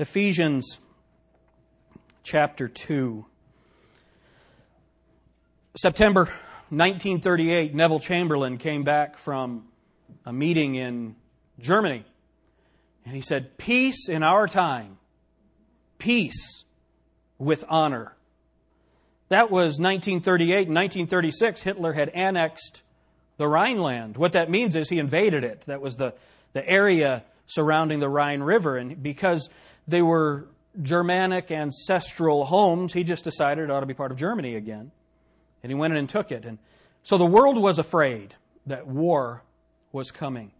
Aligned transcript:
Ephesians 0.00 0.78
chapter 2.22 2.68
2. 2.68 3.26
September 5.76 6.22
1938, 6.70 7.74
Neville 7.74 8.00
Chamberlain 8.00 8.56
came 8.56 8.82
back 8.82 9.18
from 9.18 9.66
a 10.24 10.32
meeting 10.32 10.76
in 10.76 11.16
Germany. 11.58 12.06
And 13.04 13.14
he 13.14 13.20
said, 13.20 13.58
Peace 13.58 14.08
in 14.08 14.22
our 14.22 14.46
time, 14.46 14.96
peace 15.98 16.64
with 17.36 17.62
honor. 17.68 18.16
That 19.28 19.50
was 19.50 19.78
1938. 19.78 20.50
In 20.66 20.74
1936, 20.74 21.60
Hitler 21.60 21.92
had 21.92 22.08
annexed 22.08 22.80
the 23.36 23.46
Rhineland. 23.46 24.16
What 24.16 24.32
that 24.32 24.48
means 24.48 24.76
is 24.76 24.88
he 24.88 24.98
invaded 24.98 25.44
it. 25.44 25.64
That 25.66 25.82
was 25.82 25.96
the, 25.96 26.14
the 26.54 26.66
area 26.66 27.22
surrounding 27.46 28.00
the 28.00 28.08
Rhine 28.08 28.42
River. 28.42 28.78
And 28.78 29.02
because 29.02 29.50
they 29.86 30.02
were 30.02 30.48
Germanic 30.80 31.50
ancestral 31.50 32.44
homes, 32.44 32.92
he 32.92 33.04
just 33.04 33.24
decided 33.24 33.64
it 33.64 33.70
ought 33.70 33.80
to 33.80 33.86
be 33.86 33.94
part 33.94 34.12
of 34.12 34.18
Germany 34.18 34.54
again. 34.54 34.92
And 35.62 35.70
he 35.70 35.74
went 35.74 35.92
in 35.92 35.98
and 35.98 36.08
took 36.08 36.30
it. 36.30 36.44
And 36.44 36.58
so 37.02 37.18
the 37.18 37.26
world 37.26 37.60
was 37.60 37.78
afraid 37.78 38.34
that 38.66 38.86
war 38.86 39.42
was 39.92 40.10
coming. 40.10 40.52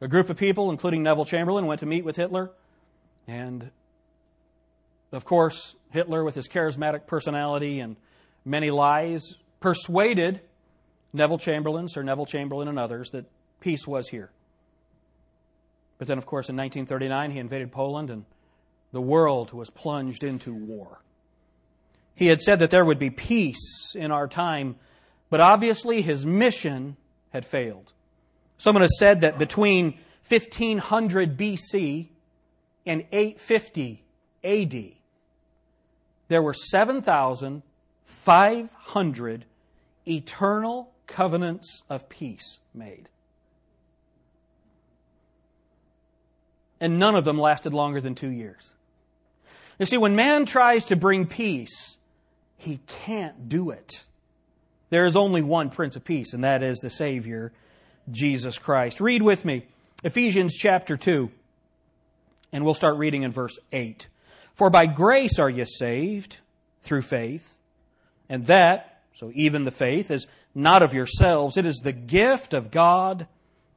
A 0.00 0.08
group 0.08 0.30
of 0.30 0.36
people, 0.36 0.70
including 0.70 1.02
Neville 1.02 1.24
Chamberlain, 1.24 1.66
went 1.66 1.80
to 1.80 1.86
meet 1.86 2.04
with 2.04 2.16
Hitler. 2.16 2.50
And 3.26 3.70
of 5.12 5.24
course, 5.24 5.74
Hitler, 5.90 6.24
with 6.24 6.34
his 6.34 6.48
charismatic 6.48 7.06
personality 7.06 7.80
and 7.80 7.96
many 8.44 8.70
lies, 8.70 9.34
persuaded 9.60 10.40
Neville 11.12 11.38
Chamberlain, 11.38 11.88
Sir 11.88 12.02
Neville 12.02 12.26
Chamberlain, 12.26 12.68
and 12.68 12.78
others 12.78 13.10
that 13.10 13.24
peace 13.60 13.86
was 13.86 14.08
here. 14.08 14.30
But 15.98 16.06
then, 16.06 16.18
of 16.18 16.26
course, 16.26 16.48
in 16.48 16.56
1939, 16.56 17.32
he 17.32 17.38
invaded 17.38 17.72
Poland 17.72 18.10
and 18.10 18.24
the 18.92 19.00
world 19.00 19.52
was 19.52 19.70
plunged 19.70 20.24
into 20.24 20.52
war. 20.54 21.00
He 22.14 22.26
had 22.26 22.42
said 22.42 22.58
that 22.60 22.70
there 22.70 22.84
would 22.84 22.98
be 22.98 23.10
peace 23.10 23.92
in 23.94 24.10
our 24.10 24.26
time, 24.26 24.76
but 25.30 25.40
obviously 25.40 26.02
his 26.02 26.26
mission 26.26 26.96
had 27.30 27.46
failed. 27.46 27.92
Someone 28.56 28.82
has 28.82 28.98
said 28.98 29.20
that 29.20 29.38
between 29.38 29.98
1500 30.28 31.38
BC 31.38 32.08
and 32.84 33.04
850 33.12 34.02
AD, 34.42 34.94
there 36.28 36.42
were 36.42 36.54
7,500 36.54 39.44
eternal 40.06 40.92
covenants 41.06 41.82
of 41.88 42.08
peace 42.08 42.58
made. 42.74 43.08
And 46.80 46.98
none 46.98 47.14
of 47.14 47.24
them 47.24 47.38
lasted 47.38 47.72
longer 47.74 48.00
than 48.00 48.14
two 48.14 48.30
years. 48.30 48.74
You 49.78 49.86
see, 49.86 49.96
when 49.96 50.16
man 50.16 50.44
tries 50.44 50.86
to 50.86 50.96
bring 50.96 51.26
peace, 51.26 51.96
he 52.56 52.80
can't 52.86 53.48
do 53.48 53.70
it. 53.70 54.02
There 54.90 55.06
is 55.06 55.16
only 55.16 55.42
one 55.42 55.70
Prince 55.70 55.96
of 55.96 56.04
Peace, 56.04 56.32
and 56.32 56.44
that 56.44 56.62
is 56.62 56.78
the 56.78 56.90
Savior, 56.90 57.52
Jesus 58.10 58.58
Christ. 58.58 59.00
Read 59.00 59.22
with 59.22 59.44
me 59.44 59.66
Ephesians 60.02 60.54
chapter 60.54 60.96
2, 60.96 61.30
and 62.52 62.64
we'll 62.64 62.74
start 62.74 62.96
reading 62.96 63.22
in 63.22 63.30
verse 63.30 63.58
8. 63.72 64.08
For 64.54 64.70
by 64.70 64.86
grace 64.86 65.38
are 65.38 65.50
you 65.50 65.64
saved 65.64 66.38
through 66.82 67.02
faith, 67.02 67.54
and 68.28 68.46
that, 68.46 69.02
so 69.14 69.30
even 69.34 69.64
the 69.64 69.70
faith, 69.70 70.10
is 70.10 70.26
not 70.54 70.82
of 70.82 70.94
yourselves. 70.94 71.56
It 71.56 71.66
is 71.66 71.76
the 71.76 71.92
gift 71.92 72.52
of 72.52 72.72
God, 72.72 73.28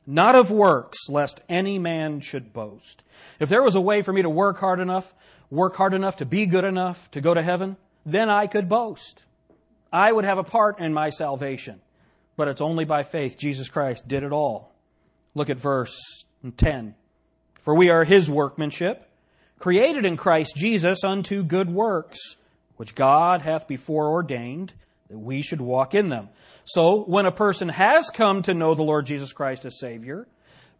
not 0.07 0.33
of 0.33 0.49
works, 0.49 1.09
lest 1.09 1.41
any 1.47 1.77
man 1.77 2.21
should 2.21 2.53
boast. 2.53 3.03
If 3.39 3.49
there 3.49 3.61
was 3.61 3.75
a 3.75 3.81
way 3.81 4.01
for 4.01 4.11
me 4.11 4.23
to 4.23 4.29
work 4.29 4.59
hard 4.59 4.79
enough 4.79 5.13
work 5.51 5.75
hard 5.75 5.93
enough 5.93 6.15
to 6.17 6.25
be 6.25 6.47
good 6.47 6.63
enough 6.63 7.11
to 7.11 7.21
go 7.21 7.33
to 7.33 7.43
heaven, 7.43 7.77
then 8.05 8.29
I 8.29 8.47
could 8.47 8.67
boast. 8.67 9.21
I 9.93 10.11
would 10.11 10.25
have 10.25 10.39
a 10.39 10.43
part 10.43 10.79
in 10.79 10.93
my 10.93 11.11
salvation. 11.11 11.81
But 12.37 12.47
it's 12.47 12.61
only 12.61 12.85
by 12.85 13.03
faith 13.03 13.37
Jesus 13.37 13.69
Christ 13.69 14.07
did 14.07 14.23
it 14.23 14.31
all. 14.31 14.73
Look 15.35 15.49
at 15.49 15.57
verse 15.57 15.95
10. 16.57 16.95
For 17.61 17.75
we 17.75 17.89
are 17.89 18.03
his 18.03 18.29
workmanship, 18.29 19.07
created 19.59 20.05
in 20.05 20.17
Christ 20.17 20.55
Jesus 20.55 21.03
unto 21.03 21.43
good 21.43 21.69
works, 21.69 22.17
which 22.77 22.95
God 22.95 23.43
hath 23.43 23.67
before 23.67 24.09
ordained 24.09 24.73
that 25.09 25.19
we 25.19 25.41
should 25.41 25.61
walk 25.61 25.93
in 25.93 26.09
them. 26.09 26.29
So, 26.65 27.03
when 27.03 27.25
a 27.25 27.31
person 27.31 27.69
has 27.69 28.09
come 28.09 28.41
to 28.43 28.53
know 28.53 28.73
the 28.73 28.83
Lord 28.83 29.05
Jesus 29.05 29.33
Christ 29.33 29.65
as 29.65 29.79
Savior, 29.79 30.27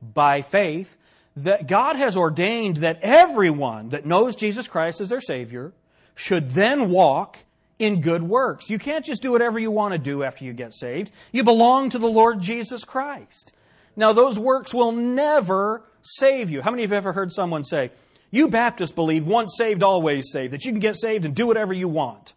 by 0.02 0.42
faith, 0.42 0.98
that 1.38 1.68
God 1.68 1.96
has 1.96 2.18
ordained 2.18 2.78
that 2.78 3.00
everyone 3.02 3.90
that 3.90 4.06
knows 4.06 4.36
Jesus 4.36 4.68
Christ 4.68 5.02
as 5.02 5.10
their 5.10 5.22
Savior 5.22 5.74
should 6.16 6.52
then 6.52 6.90
walk 6.90 7.38
in 7.80 8.02
good 8.02 8.22
works. 8.22 8.70
You 8.70 8.78
can't 8.78 9.04
just 9.04 9.22
do 9.22 9.32
whatever 9.32 9.58
you 9.58 9.72
want 9.72 9.94
to 9.94 9.98
do 9.98 10.24
after 10.24 10.46
you 10.46 10.54
get 10.54 10.74
saved. 10.76 11.12
You 11.32 11.44
belong 11.44 11.90
to 11.90 12.00
the 12.00 12.08
Lord 12.08 12.42
Jesus 12.42 12.84
Christ. 12.84 13.54
Now, 13.96 14.14
those 14.14 14.38
works 14.38 14.74
will 14.74 14.92
never 14.92 15.84
save 16.02 16.50
you. 16.50 16.62
How 16.62 16.72
many 16.72 16.84
of 16.84 16.92
you 16.92 16.96
have 16.96 17.04
ever 17.04 17.14
heard 17.14 17.32
someone 17.32 17.64
say, 17.64 17.92
You 18.30 18.48
Baptists 18.48 18.92
believe 18.92 19.26
once 19.26 19.56
saved, 19.58 19.84
always 19.84 20.32
saved, 20.32 20.54
that 20.54 20.64
you 20.64 20.72
can 20.72 20.80
get 20.80 20.96
saved 20.96 21.26
and 21.26 21.36
do 21.36 21.48
whatever 21.48 21.74
you 21.74 21.88
want? 21.88 22.34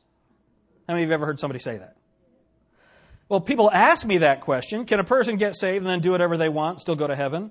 How 0.89 0.95
many 0.95 1.05
of 1.05 1.09
you 1.09 1.13
have 1.13 1.21
ever 1.21 1.27
heard 1.27 1.41
somebody 1.41 1.61
say 1.61 1.79
that? 1.79 1.97
Well, 3.29 3.41
people 3.41 3.71
ask 3.71 4.07
me 4.07 4.19
that 4.19 4.41
question 4.41 4.87
Can 4.87 5.01
a 5.01 5.05
person 5.05 5.37
get 5.37 5.57
saved 5.57 5.85
and 5.85 5.91
then 5.91 6.01
do 6.01 6.13
whatever 6.13 6.37
they 6.37 6.49
want, 6.49 6.81
still 6.81 6.97
go 6.97 7.07
to 7.07 7.17
heaven? 7.17 7.51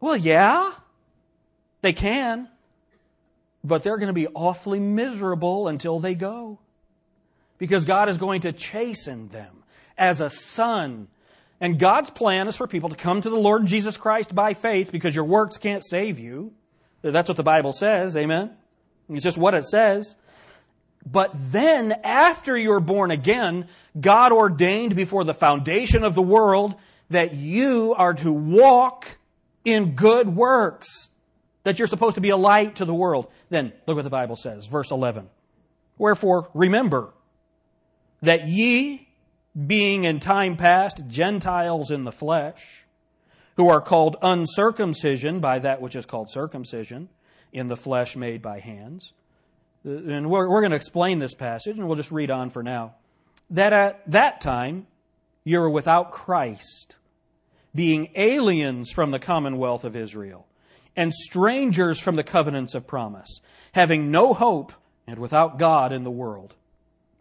Well, 0.00 0.16
yeah, 0.16 0.72
they 1.82 1.92
can, 1.92 2.48
but 3.62 3.82
they're 3.82 3.98
going 3.98 4.08
to 4.08 4.12
be 4.12 4.28
awfully 4.28 4.80
miserable 4.80 5.68
until 5.68 6.00
they 6.00 6.14
go. 6.14 6.58
Because 7.58 7.84
God 7.84 8.08
is 8.08 8.16
going 8.16 8.42
to 8.42 8.52
chasten 8.52 9.28
them 9.28 9.62
as 9.98 10.22
a 10.22 10.30
son. 10.30 11.08
And 11.60 11.78
God's 11.78 12.10
plan 12.10 12.48
is 12.48 12.56
for 12.56 12.66
people 12.66 12.88
to 12.88 12.96
come 12.96 13.20
to 13.20 13.28
the 13.28 13.36
Lord 13.36 13.66
Jesus 13.66 13.98
Christ 13.98 14.34
by 14.34 14.54
faith 14.54 14.90
because 14.90 15.14
your 15.14 15.26
works 15.26 15.58
can't 15.58 15.84
save 15.84 16.18
you. 16.18 16.52
That's 17.02 17.28
what 17.28 17.36
the 17.36 17.42
Bible 17.42 17.74
says, 17.74 18.16
amen? 18.16 18.50
It's 19.10 19.22
just 19.22 19.36
what 19.36 19.54
it 19.54 19.66
says. 19.66 20.16
But 21.04 21.32
then, 21.34 21.92
after 22.04 22.56
you're 22.56 22.80
born 22.80 23.10
again, 23.10 23.68
God 23.98 24.32
ordained 24.32 24.96
before 24.96 25.24
the 25.24 25.34
foundation 25.34 26.04
of 26.04 26.14
the 26.14 26.22
world 26.22 26.74
that 27.08 27.34
you 27.34 27.94
are 27.96 28.14
to 28.14 28.32
walk 28.32 29.18
in 29.64 29.94
good 29.94 30.28
works, 30.28 31.08
that 31.64 31.78
you're 31.78 31.88
supposed 31.88 32.14
to 32.14 32.20
be 32.20 32.30
a 32.30 32.36
light 32.36 32.76
to 32.76 32.84
the 32.84 32.94
world. 32.94 33.28
Then 33.48 33.72
look 33.86 33.96
what 33.96 34.02
the 34.02 34.10
Bible 34.10 34.36
says, 34.36 34.66
verse 34.66 34.90
11. 34.90 35.28
Wherefore, 35.98 36.48
remember 36.54 37.12
that 38.22 38.48
ye, 38.48 39.08
being 39.66 40.04
in 40.04 40.20
time 40.20 40.56
past 40.56 41.02
Gentiles 41.08 41.90
in 41.90 42.04
the 42.04 42.12
flesh, 42.12 42.86
who 43.56 43.68
are 43.68 43.80
called 43.80 44.16
uncircumcision 44.22 45.40
by 45.40 45.58
that 45.58 45.82
which 45.82 45.94
is 45.94 46.06
called 46.06 46.30
circumcision, 46.30 47.08
in 47.52 47.68
the 47.68 47.76
flesh 47.76 48.16
made 48.16 48.40
by 48.40 48.60
hands. 48.60 49.12
Uh, 49.84 49.90
and 49.90 50.30
we're, 50.30 50.48
we're 50.48 50.60
going 50.60 50.70
to 50.70 50.76
explain 50.76 51.18
this 51.18 51.34
passage, 51.34 51.76
and 51.76 51.86
we'll 51.86 51.96
just 51.96 52.12
read 52.12 52.30
on 52.30 52.50
for 52.50 52.62
now. 52.62 52.94
That 53.50 53.72
at 53.72 54.10
that 54.10 54.40
time 54.40 54.86
you 55.44 55.60
were 55.60 55.70
without 55.70 56.12
Christ 56.12 56.96
being 57.74 58.10
aliens 58.14 58.90
from 58.90 59.10
the 59.10 59.18
commonwealth 59.18 59.84
of 59.84 59.96
Israel, 59.96 60.46
and 60.96 61.12
strangers 61.14 62.00
from 62.00 62.16
the 62.16 62.24
covenants 62.24 62.74
of 62.74 62.86
promise, 62.86 63.40
having 63.72 64.10
no 64.10 64.34
hope 64.34 64.72
and 65.06 65.18
without 65.18 65.58
God 65.58 65.92
in 65.92 66.04
the 66.04 66.10
world. 66.10 66.54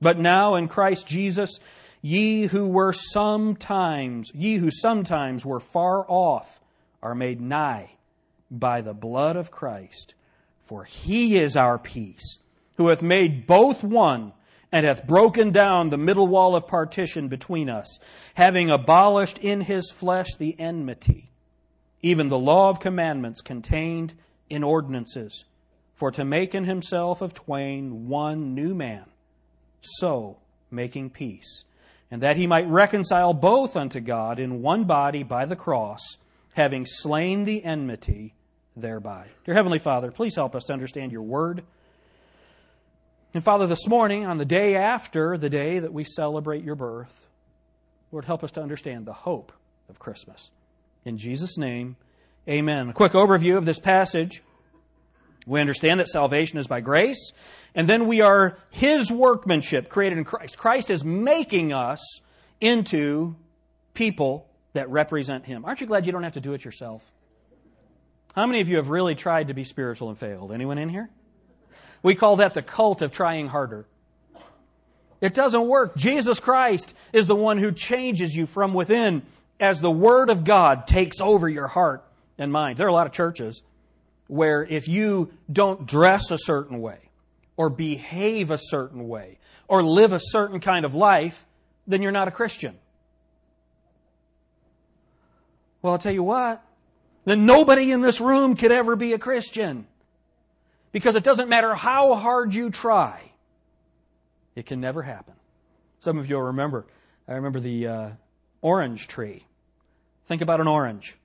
But 0.01 0.17
now 0.17 0.55
in 0.55 0.67
Christ 0.67 1.07
Jesus, 1.07 1.59
ye 2.01 2.47
who 2.47 2.67
were 2.67 2.93
sometimes, 2.93 4.31
ye 4.33 4.57
who 4.57 4.71
sometimes 4.71 5.45
were 5.45 5.59
far 5.59 6.05
off, 6.07 6.59
are 7.01 7.15
made 7.15 7.41
nigh 7.41 7.91
by 8.49 8.81
the 8.81 8.93
blood 8.93 9.35
of 9.35 9.51
Christ. 9.51 10.13
For 10.65 10.83
he 10.83 11.37
is 11.37 11.55
our 11.55 11.77
peace, 11.77 12.39
who 12.77 12.87
hath 12.87 13.01
made 13.01 13.47
both 13.47 13.83
one 13.83 14.33
and 14.71 14.85
hath 14.85 15.07
broken 15.07 15.51
down 15.51 15.89
the 15.89 15.97
middle 15.97 16.27
wall 16.27 16.55
of 16.55 16.67
partition 16.67 17.27
between 17.27 17.69
us, 17.69 17.99
having 18.35 18.69
abolished 18.69 19.37
in 19.39 19.61
his 19.61 19.91
flesh 19.91 20.35
the 20.37 20.55
enmity, 20.59 21.31
even 22.01 22.29
the 22.29 22.37
law 22.37 22.69
of 22.69 22.79
commandments 22.79 23.41
contained 23.41 24.13
in 24.49 24.63
ordinances, 24.63 25.45
for 25.95 26.11
to 26.11 26.23
make 26.23 26.53
in 26.53 26.65
himself 26.65 27.21
of 27.21 27.33
twain 27.33 28.07
one 28.07 28.53
new 28.53 28.73
man, 28.75 29.05
so 29.81 30.37
making 30.71 31.09
peace, 31.09 31.63
and 32.11 32.21
that 32.21 32.37
he 32.37 32.47
might 32.47 32.67
reconcile 32.67 33.33
both 33.33 33.75
unto 33.75 33.99
God 33.99 34.39
in 34.39 34.61
one 34.61 34.83
body 34.85 35.23
by 35.23 35.45
the 35.45 35.55
cross, 35.55 35.99
having 36.53 36.85
slain 36.85 37.43
the 37.43 37.63
enmity 37.63 38.33
thereby. 38.75 39.27
Dear 39.45 39.55
Heavenly 39.55 39.79
Father, 39.79 40.11
please 40.11 40.35
help 40.35 40.55
us 40.55 40.63
to 40.65 40.73
understand 40.73 41.11
your 41.11 41.23
word. 41.23 41.63
And 43.33 43.43
Father, 43.43 43.67
this 43.67 43.87
morning, 43.87 44.25
on 44.25 44.39
the 44.39 44.45
day 44.45 44.75
after 44.75 45.37
the 45.37 45.51
day 45.51 45.79
that 45.79 45.93
we 45.93 46.03
celebrate 46.03 46.63
your 46.63 46.75
birth, 46.75 47.27
Lord, 48.11 48.25
help 48.25 48.43
us 48.43 48.51
to 48.51 48.61
understand 48.61 49.05
the 49.05 49.13
hope 49.13 49.51
of 49.87 49.99
Christmas. 49.99 50.49
In 51.05 51.17
Jesus' 51.17 51.55
name, 51.55 51.95
amen. 52.47 52.89
A 52.89 52.93
quick 52.93 53.11
overview 53.11 53.57
of 53.57 53.65
this 53.65 53.79
passage. 53.79 54.41
We 55.45 55.61
understand 55.61 55.99
that 55.99 56.07
salvation 56.07 56.57
is 56.57 56.67
by 56.67 56.81
grace, 56.81 57.31
and 57.75 57.87
then 57.87 58.07
we 58.07 58.21
are 58.21 58.57
His 58.71 59.11
workmanship 59.11 59.89
created 59.89 60.17
in 60.17 60.23
Christ. 60.23 60.57
Christ 60.57 60.89
is 60.89 61.03
making 61.03 61.71
us 61.71 62.21
into 62.59 63.35
people 63.93 64.47
that 64.73 64.89
represent 64.89 65.45
Him. 65.45 65.65
Aren't 65.65 65.81
you 65.81 65.87
glad 65.87 66.07
you 66.07 66.11
don't 66.11 66.23
have 66.23 66.33
to 66.33 66.41
do 66.41 66.53
it 66.53 66.65
yourself? 66.65 67.03
How 68.35 68.47
many 68.47 68.61
of 68.61 68.69
you 68.69 68.77
have 68.77 68.89
really 68.89 69.15
tried 69.15 69.47
to 69.47 69.53
be 69.53 69.63
spiritual 69.63 70.09
and 70.09 70.17
failed? 70.17 70.51
Anyone 70.51 70.79
in 70.79 70.89
here? 70.89 71.09
We 72.01 72.15
call 72.15 72.37
that 72.37 72.53
the 72.53 72.61
cult 72.61 73.01
of 73.01 73.11
trying 73.11 73.47
harder. 73.47 73.85
It 75.21 75.33
doesn't 75.33 75.67
work. 75.67 75.95
Jesus 75.97 76.39
Christ 76.39 76.93
is 77.11 77.27
the 77.27 77.35
one 77.35 77.57
who 77.57 77.71
changes 77.71 78.33
you 78.33 78.45
from 78.45 78.73
within 78.73 79.23
as 79.59 79.81
the 79.81 79.91
Word 79.91 80.29
of 80.29 80.45
God 80.45 80.87
takes 80.87 81.19
over 81.19 81.49
your 81.49 81.67
heart 81.67 82.05
and 82.37 82.51
mind. 82.51 82.77
There 82.77 82.87
are 82.87 82.89
a 82.89 82.93
lot 82.93 83.07
of 83.07 83.13
churches 83.13 83.61
where 84.27 84.63
if 84.63 84.87
you 84.87 85.31
don't 85.51 85.85
dress 85.85 86.31
a 86.31 86.37
certain 86.37 86.79
way, 86.81 86.99
or 87.57 87.69
behave 87.69 88.51
a 88.51 88.57
certain 88.57 89.09
way, 89.09 89.37
or 89.67 89.83
live 89.83 90.13
a 90.13 90.19
certain 90.21 90.61
kind 90.61 90.85
of 90.85 90.95
life, 90.95 91.45
then 91.87 92.01
you're 92.01 92.11
not 92.11 92.29
a 92.29 92.31
Christian. 92.31 92.77
Well, 95.81 95.93
I'll 95.93 95.99
tell 95.99 96.13
you 96.13 96.23
what, 96.23 96.63
then 97.25 97.45
nobody 97.45 97.91
in 97.91 98.01
this 98.01 98.21
room 98.21 98.55
could 98.55 98.71
ever 98.71 98.95
be 98.95 99.11
a 99.11 99.19
Christian. 99.19 99.87
Because 100.91 101.15
it 101.15 101.23
doesn't 101.23 101.49
matter 101.49 101.75
how 101.75 102.15
hard 102.15 102.53
you 102.53 102.69
try, 102.69 103.21
it 104.55 104.65
can 104.65 104.81
never 104.81 105.01
happen. 105.01 105.35
Some 105.99 106.17
of 106.17 106.29
you 106.29 106.35
will 106.35 106.43
remember, 106.43 106.85
I 107.27 107.33
remember 107.33 107.59
the 107.59 107.87
uh, 107.87 108.09
orange 108.61 109.07
tree. 109.07 109.45
Think 110.27 110.41
about 110.41 110.61
an 110.61 110.67
orange 110.67 111.15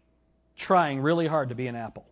trying 0.56 1.00
really 1.00 1.26
hard 1.26 1.48
to 1.48 1.54
be 1.54 1.66
an 1.66 1.76
apple. 1.76 2.06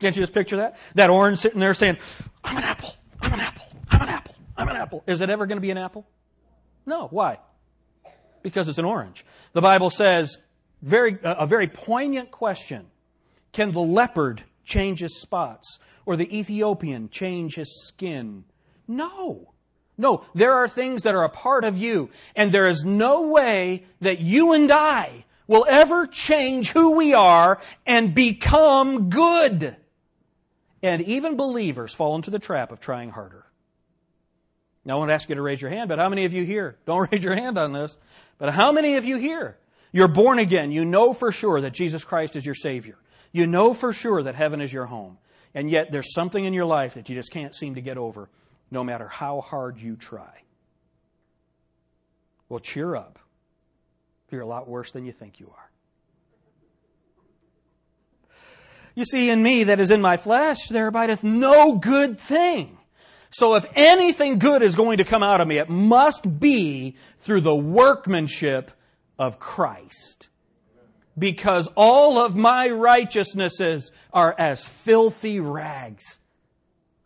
Can't 0.00 0.16
you 0.16 0.22
just 0.22 0.32
picture 0.32 0.56
that? 0.56 0.78
That 0.94 1.10
orange 1.10 1.38
sitting 1.38 1.60
there 1.60 1.74
saying, 1.74 1.98
I'm 2.42 2.56
an 2.56 2.64
apple, 2.64 2.94
I'm 3.20 3.32
an 3.34 3.40
apple, 3.40 3.66
I'm 3.90 4.02
an 4.02 4.08
apple, 4.08 4.34
I'm 4.56 4.68
an 4.68 4.76
apple. 4.76 5.04
Is 5.06 5.20
it 5.20 5.28
ever 5.28 5.46
going 5.46 5.58
to 5.58 5.62
be 5.62 5.70
an 5.70 5.78
apple? 5.78 6.06
No. 6.86 7.08
Why? 7.08 7.38
Because 8.42 8.68
it's 8.68 8.78
an 8.78 8.86
orange. 8.86 9.24
The 9.52 9.60
Bible 9.60 9.90
says, 9.90 10.38
very, 10.80 11.18
a 11.22 11.46
very 11.46 11.68
poignant 11.68 12.30
question. 12.30 12.86
Can 13.52 13.72
the 13.72 13.82
leopard 13.82 14.42
change 14.64 15.00
his 15.00 15.20
spots? 15.20 15.78
Or 16.06 16.16
the 16.16 16.36
Ethiopian 16.36 17.08
change 17.08 17.56
his 17.56 17.86
skin? 17.86 18.44
No. 18.88 19.52
No, 19.96 20.24
there 20.34 20.54
are 20.54 20.66
things 20.66 21.02
that 21.02 21.14
are 21.14 21.24
a 21.24 21.28
part 21.28 21.62
of 21.62 21.76
you, 21.76 22.08
and 22.34 22.50
there 22.50 22.66
is 22.66 22.84
no 22.84 23.28
way 23.28 23.84
that 24.00 24.18
you 24.18 24.54
and 24.54 24.72
I 24.72 25.26
will 25.46 25.66
ever 25.68 26.06
change 26.06 26.70
who 26.70 26.96
we 26.96 27.12
are 27.12 27.60
and 27.84 28.14
become 28.14 29.10
good. 29.10 29.76
And 30.82 31.02
even 31.02 31.36
believers 31.36 31.92
fall 31.92 32.16
into 32.16 32.30
the 32.30 32.38
trap 32.38 32.72
of 32.72 32.80
trying 32.80 33.10
harder. 33.10 33.44
Now, 34.84 34.94
I 34.94 34.98
won't 35.00 35.10
ask 35.10 35.28
you 35.28 35.34
to 35.34 35.42
raise 35.42 35.60
your 35.60 35.70
hand, 35.70 35.88
but 35.88 35.98
how 35.98 36.08
many 36.08 36.24
of 36.24 36.32
you 36.32 36.44
here? 36.44 36.78
Don't 36.86 37.10
raise 37.12 37.22
your 37.22 37.34
hand 37.34 37.58
on 37.58 37.72
this. 37.72 37.96
But 38.38 38.54
how 38.54 38.72
many 38.72 38.96
of 38.96 39.04
you 39.04 39.16
here? 39.16 39.58
You're 39.92 40.08
born 40.08 40.38
again. 40.38 40.72
You 40.72 40.84
know 40.84 41.12
for 41.12 41.32
sure 41.32 41.60
that 41.60 41.72
Jesus 41.72 42.04
Christ 42.04 42.36
is 42.36 42.46
your 42.46 42.54
Savior. 42.54 42.96
You 43.32 43.46
know 43.46 43.74
for 43.74 43.92
sure 43.92 44.22
that 44.22 44.34
heaven 44.34 44.60
is 44.60 44.72
your 44.72 44.86
home. 44.86 45.18
And 45.54 45.70
yet 45.70 45.90
there's 45.90 46.14
something 46.14 46.44
in 46.44 46.52
your 46.52 46.64
life 46.64 46.94
that 46.94 47.08
you 47.08 47.14
just 47.14 47.30
can't 47.32 47.54
seem 47.54 47.74
to 47.74 47.80
get 47.80 47.98
over, 47.98 48.28
no 48.70 48.84
matter 48.84 49.08
how 49.08 49.40
hard 49.40 49.80
you 49.80 49.96
try. 49.96 50.42
Well, 52.48 52.60
cheer 52.60 52.94
up. 52.94 53.18
You're 54.30 54.42
a 54.42 54.46
lot 54.46 54.68
worse 54.68 54.92
than 54.92 55.04
you 55.04 55.12
think 55.12 55.40
you 55.40 55.52
are. 55.56 55.70
You 58.94 59.04
see, 59.04 59.30
in 59.30 59.42
me 59.42 59.64
that 59.64 59.80
is 59.80 59.90
in 59.90 60.00
my 60.00 60.16
flesh, 60.16 60.68
there 60.68 60.88
abideth 60.88 61.22
no 61.24 61.74
good 61.74 62.20
thing. 62.20 62.76
So 63.30 63.54
if 63.54 63.64
anything 63.76 64.38
good 64.38 64.62
is 64.62 64.74
going 64.74 64.98
to 64.98 65.04
come 65.04 65.22
out 65.22 65.40
of 65.40 65.46
me, 65.46 65.58
it 65.58 65.68
must 65.68 66.40
be 66.40 66.96
through 67.20 67.42
the 67.42 67.54
workmanship 67.54 68.72
of 69.18 69.38
Christ. 69.38 70.28
Because 71.20 71.68
all 71.76 72.18
of 72.18 72.34
my 72.34 72.70
righteousnesses 72.70 73.92
are 74.12 74.34
as 74.36 74.64
filthy 74.64 75.38
rags. 75.38 76.18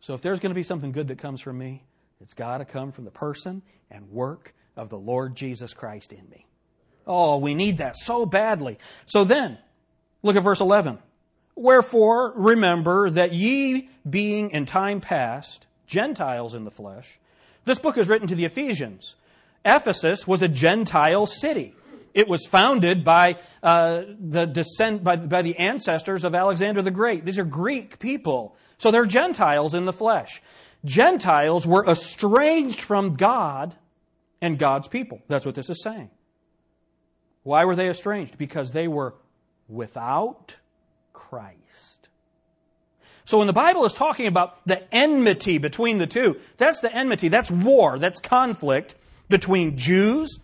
So 0.00 0.14
if 0.14 0.22
there's 0.22 0.38
going 0.38 0.50
to 0.50 0.55
be 0.55 0.62
something 0.62 0.93
good 0.93 1.08
that 1.08 1.19
comes 1.19 1.40
from 1.40 1.58
me, 1.58 1.82
it's 2.20 2.32
got 2.32 2.58
to 2.58 2.64
come 2.64 2.93
from 2.93 3.05
the 3.05 3.11
person 3.11 3.61
and 3.90 4.11
work 4.11 4.55
of 4.76 4.88
the 4.88 4.96
Lord 4.99 5.34
Jesus 5.34 5.75
Christ 5.75 6.12
in 6.12 6.26
me. 6.31 6.46
Oh, 7.06 7.38
we 7.38 7.55
need 7.55 7.78
that 7.78 7.96
so 7.96 8.25
badly. 8.25 8.78
So 9.06 9.25
then, 9.25 9.58
look 10.22 10.37
at 10.37 10.43
verse 10.43 10.60
11. 10.60 10.99
Wherefore, 11.56 12.32
remember 12.37 13.10
that 13.10 13.32
ye, 13.32 13.90
being 14.08 14.50
in 14.50 14.64
time 14.64 15.00
past 15.00 15.67
Gentiles 15.87 16.55
in 16.55 16.64
the 16.64 16.70
flesh, 16.70 17.19
this 17.64 17.78
book 17.78 17.99
is 17.99 18.08
written 18.08 18.28
to 18.28 18.34
the 18.34 18.44
Ephesians. 18.44 19.17
Ephesus 19.64 20.26
was 20.26 20.43
a 20.43 20.49
Gentile 20.49 21.26
city. 21.26 21.75
It 22.14 22.28
was 22.28 22.46
founded 22.46 23.05
by 23.05 23.38
uh, 23.62 24.02
the 24.20 24.46
descent 24.46 25.02
by, 25.02 25.16
by 25.16 25.43
the 25.43 25.58
ancestors 25.58 26.22
of 26.22 26.34
Alexander 26.34 26.81
the 26.81 26.93
Great. 26.93 27.25
These 27.25 27.40
are 27.40 27.44
Greek 27.44 27.99
people, 27.99 28.56
so 28.78 28.93
they're 28.93 29.05
Gentiles 29.05 29.75
in 29.75 29.84
the 29.84 29.93
flesh. 29.93 30.40
Gentiles 30.84 31.66
were 31.66 31.84
estranged 31.84 32.81
from 32.81 33.16
God 33.16 33.75
and 34.40 34.58
God's 34.58 34.87
people. 34.87 35.22
That's 35.26 35.44
what 35.44 35.56
this 35.56 35.69
is 35.69 35.82
saying. 35.82 36.11
Why 37.43 37.64
were 37.64 37.75
they 37.75 37.88
estranged? 37.88 38.38
Because 38.38 38.70
they 38.70 38.87
were 38.87 39.14
without 39.69 40.56
Christ. 41.12 42.08
So 43.25 43.38
when 43.38 43.46
the 43.46 43.52
Bible 43.52 43.84
is 43.87 43.94
talking 43.94 44.26
about 44.26 44.67
the 44.67 44.82
enmity 44.94 45.58
between 45.58 45.99
the 45.99 46.06
two, 46.06 46.38
that's 46.58 46.81
the 46.81 46.94
enmity, 46.94 47.28
that's 47.28 47.50
war, 47.50 47.99
that's 47.99 48.20
conflict 48.20 48.94
between 49.28 49.76
Jews 49.78 50.38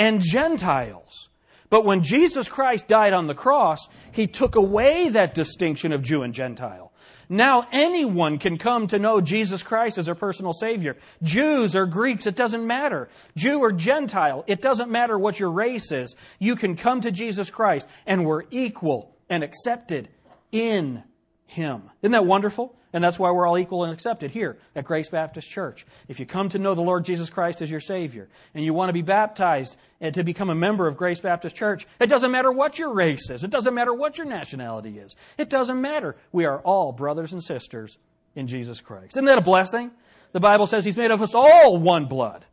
and 0.00 0.22
Gentiles. 0.22 1.28
But 1.68 1.84
when 1.84 2.02
Jesus 2.02 2.48
Christ 2.48 2.88
died 2.88 3.12
on 3.12 3.26
the 3.26 3.34
cross, 3.34 3.88
he 4.10 4.26
took 4.26 4.56
away 4.56 5.10
that 5.10 5.34
distinction 5.34 5.92
of 5.92 6.02
Jew 6.02 6.22
and 6.22 6.32
Gentile. 6.32 6.90
Now 7.28 7.68
anyone 7.70 8.38
can 8.38 8.56
come 8.56 8.88
to 8.88 8.98
know 8.98 9.20
Jesus 9.20 9.62
Christ 9.62 9.98
as 9.98 10.06
their 10.06 10.14
personal 10.14 10.54
Savior. 10.54 10.96
Jews 11.22 11.76
or 11.76 11.84
Greeks, 11.84 12.26
it 12.26 12.34
doesn't 12.34 12.66
matter. 12.66 13.10
Jew 13.36 13.60
or 13.60 13.72
Gentile, 13.72 14.42
it 14.48 14.62
doesn't 14.62 14.90
matter 14.90 15.18
what 15.18 15.38
your 15.38 15.52
race 15.52 15.92
is. 15.92 16.16
You 16.38 16.56
can 16.56 16.76
come 16.76 17.02
to 17.02 17.12
Jesus 17.12 17.50
Christ 17.50 17.86
and 18.06 18.24
we're 18.24 18.44
equal 18.50 19.14
and 19.28 19.44
accepted 19.44 20.08
in 20.50 21.04
Him. 21.46 21.82
Isn't 22.02 22.12
that 22.12 22.26
wonderful? 22.26 22.74
And 22.92 23.04
that's 23.04 23.18
why 23.18 23.30
we're 23.30 23.46
all 23.46 23.58
equal 23.58 23.84
and 23.84 23.92
accepted 23.92 24.32
here 24.32 24.58
at 24.74 24.84
Grace 24.84 25.08
Baptist 25.08 25.48
Church. 25.48 25.86
If 26.08 26.18
you 26.18 26.26
come 26.26 26.48
to 26.48 26.58
know 26.58 26.74
the 26.74 26.80
Lord 26.80 27.04
Jesus 27.04 27.30
Christ 27.30 27.62
as 27.62 27.70
your 27.70 27.80
Savior 27.80 28.28
and 28.54 28.64
you 28.64 28.74
want 28.74 28.88
to 28.88 28.92
be 28.92 29.02
baptized 29.02 29.76
and 30.00 30.14
to 30.14 30.24
become 30.24 30.50
a 30.50 30.54
member 30.54 30.88
of 30.88 30.96
Grace 30.96 31.20
Baptist 31.20 31.54
Church, 31.54 31.86
it 32.00 32.08
doesn't 32.08 32.32
matter 32.32 32.50
what 32.50 32.78
your 32.78 32.92
race 32.92 33.30
is. 33.30 33.44
It 33.44 33.50
doesn't 33.50 33.74
matter 33.74 33.94
what 33.94 34.18
your 34.18 34.26
nationality 34.26 34.98
is. 34.98 35.14
It 35.38 35.48
doesn't 35.50 35.80
matter. 35.80 36.16
We 36.32 36.46
are 36.46 36.58
all 36.60 36.90
brothers 36.90 37.32
and 37.32 37.44
sisters 37.44 37.96
in 38.34 38.48
Jesus 38.48 38.80
Christ. 38.80 39.12
Isn't 39.12 39.26
that 39.26 39.38
a 39.38 39.42
blessing? 39.42 39.92
The 40.32 40.40
Bible 40.40 40.66
says 40.66 40.84
He's 40.84 40.96
made 40.96 41.10
of 41.10 41.22
us 41.22 41.34
all 41.34 41.78
one 41.78 42.06
blood. 42.06 42.44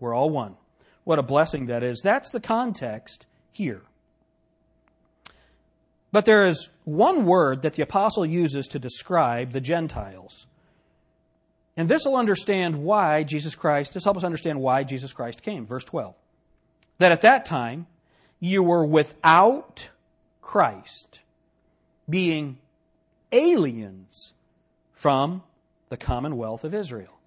We're 0.00 0.14
all 0.14 0.30
one. 0.30 0.56
What 1.04 1.18
a 1.18 1.22
blessing 1.22 1.66
that 1.66 1.82
is. 1.82 2.00
That's 2.02 2.30
the 2.30 2.40
context 2.40 3.26
here. 3.52 3.82
But 6.12 6.24
there 6.24 6.46
is 6.46 6.68
one 6.84 7.24
word 7.24 7.62
that 7.62 7.74
the 7.74 7.82
apostle 7.82 8.26
uses 8.26 8.66
to 8.68 8.78
describe 8.78 9.52
the 9.52 9.60
Gentiles. 9.60 10.46
And 11.76 11.88
this 11.88 12.04
will 12.04 12.16
understand 12.16 12.82
why 12.82 13.22
Jesus 13.22 13.54
Christ, 13.54 13.94
this 13.94 14.04
help 14.04 14.16
us 14.16 14.24
understand 14.24 14.60
why 14.60 14.82
Jesus 14.82 15.12
Christ 15.12 15.42
came. 15.42 15.66
Verse 15.66 15.84
12. 15.84 16.14
That 16.98 17.12
at 17.12 17.22
that 17.22 17.44
time 17.44 17.86
you 18.40 18.62
were 18.62 18.84
without 18.84 19.88
Christ, 20.42 21.20
being 22.08 22.58
aliens 23.30 24.32
from 24.94 25.42
the 25.90 25.96
commonwealth 25.96 26.64
of 26.64 26.74
Israel. 26.74 27.18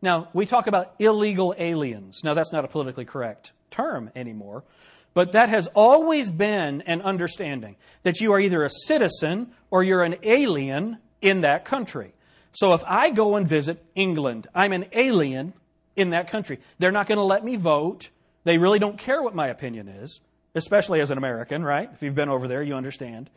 Now, 0.00 0.28
we 0.32 0.46
talk 0.46 0.66
about 0.66 0.94
illegal 0.98 1.54
aliens. 1.58 2.22
Now, 2.24 2.34
that's 2.34 2.52
not 2.52 2.64
a 2.64 2.68
politically 2.68 3.04
correct 3.04 3.52
term 3.70 4.10
anymore, 4.16 4.64
but 5.14 5.32
that 5.32 5.48
has 5.48 5.66
always 5.68 6.30
been 6.30 6.82
an 6.82 7.02
understanding 7.02 7.76
that 8.02 8.20
you 8.20 8.32
are 8.32 8.40
either 8.40 8.64
a 8.64 8.70
citizen 8.70 9.52
or 9.70 9.82
you're 9.82 10.02
an 10.02 10.16
alien 10.22 10.98
in 11.20 11.42
that 11.42 11.64
country. 11.64 12.14
So 12.52 12.74
if 12.74 12.82
I 12.86 13.10
go 13.10 13.36
and 13.36 13.46
visit 13.46 13.84
England, 13.94 14.46
I'm 14.54 14.72
an 14.72 14.86
alien 14.92 15.54
in 15.96 16.10
that 16.10 16.28
country. 16.28 16.58
They're 16.78 16.92
not 16.92 17.06
going 17.06 17.18
to 17.18 17.24
let 17.24 17.44
me 17.44 17.56
vote. 17.56 18.10
They 18.44 18.58
really 18.58 18.78
don't 18.78 18.98
care 18.98 19.22
what 19.22 19.34
my 19.34 19.48
opinion 19.48 19.88
is, 19.88 20.20
especially 20.54 21.00
as 21.00 21.10
an 21.10 21.18
American, 21.18 21.62
right? 21.62 21.88
If 21.92 22.02
you've 22.02 22.14
been 22.14 22.28
over 22.28 22.48
there, 22.48 22.62
you 22.62 22.74
understand. 22.74 23.30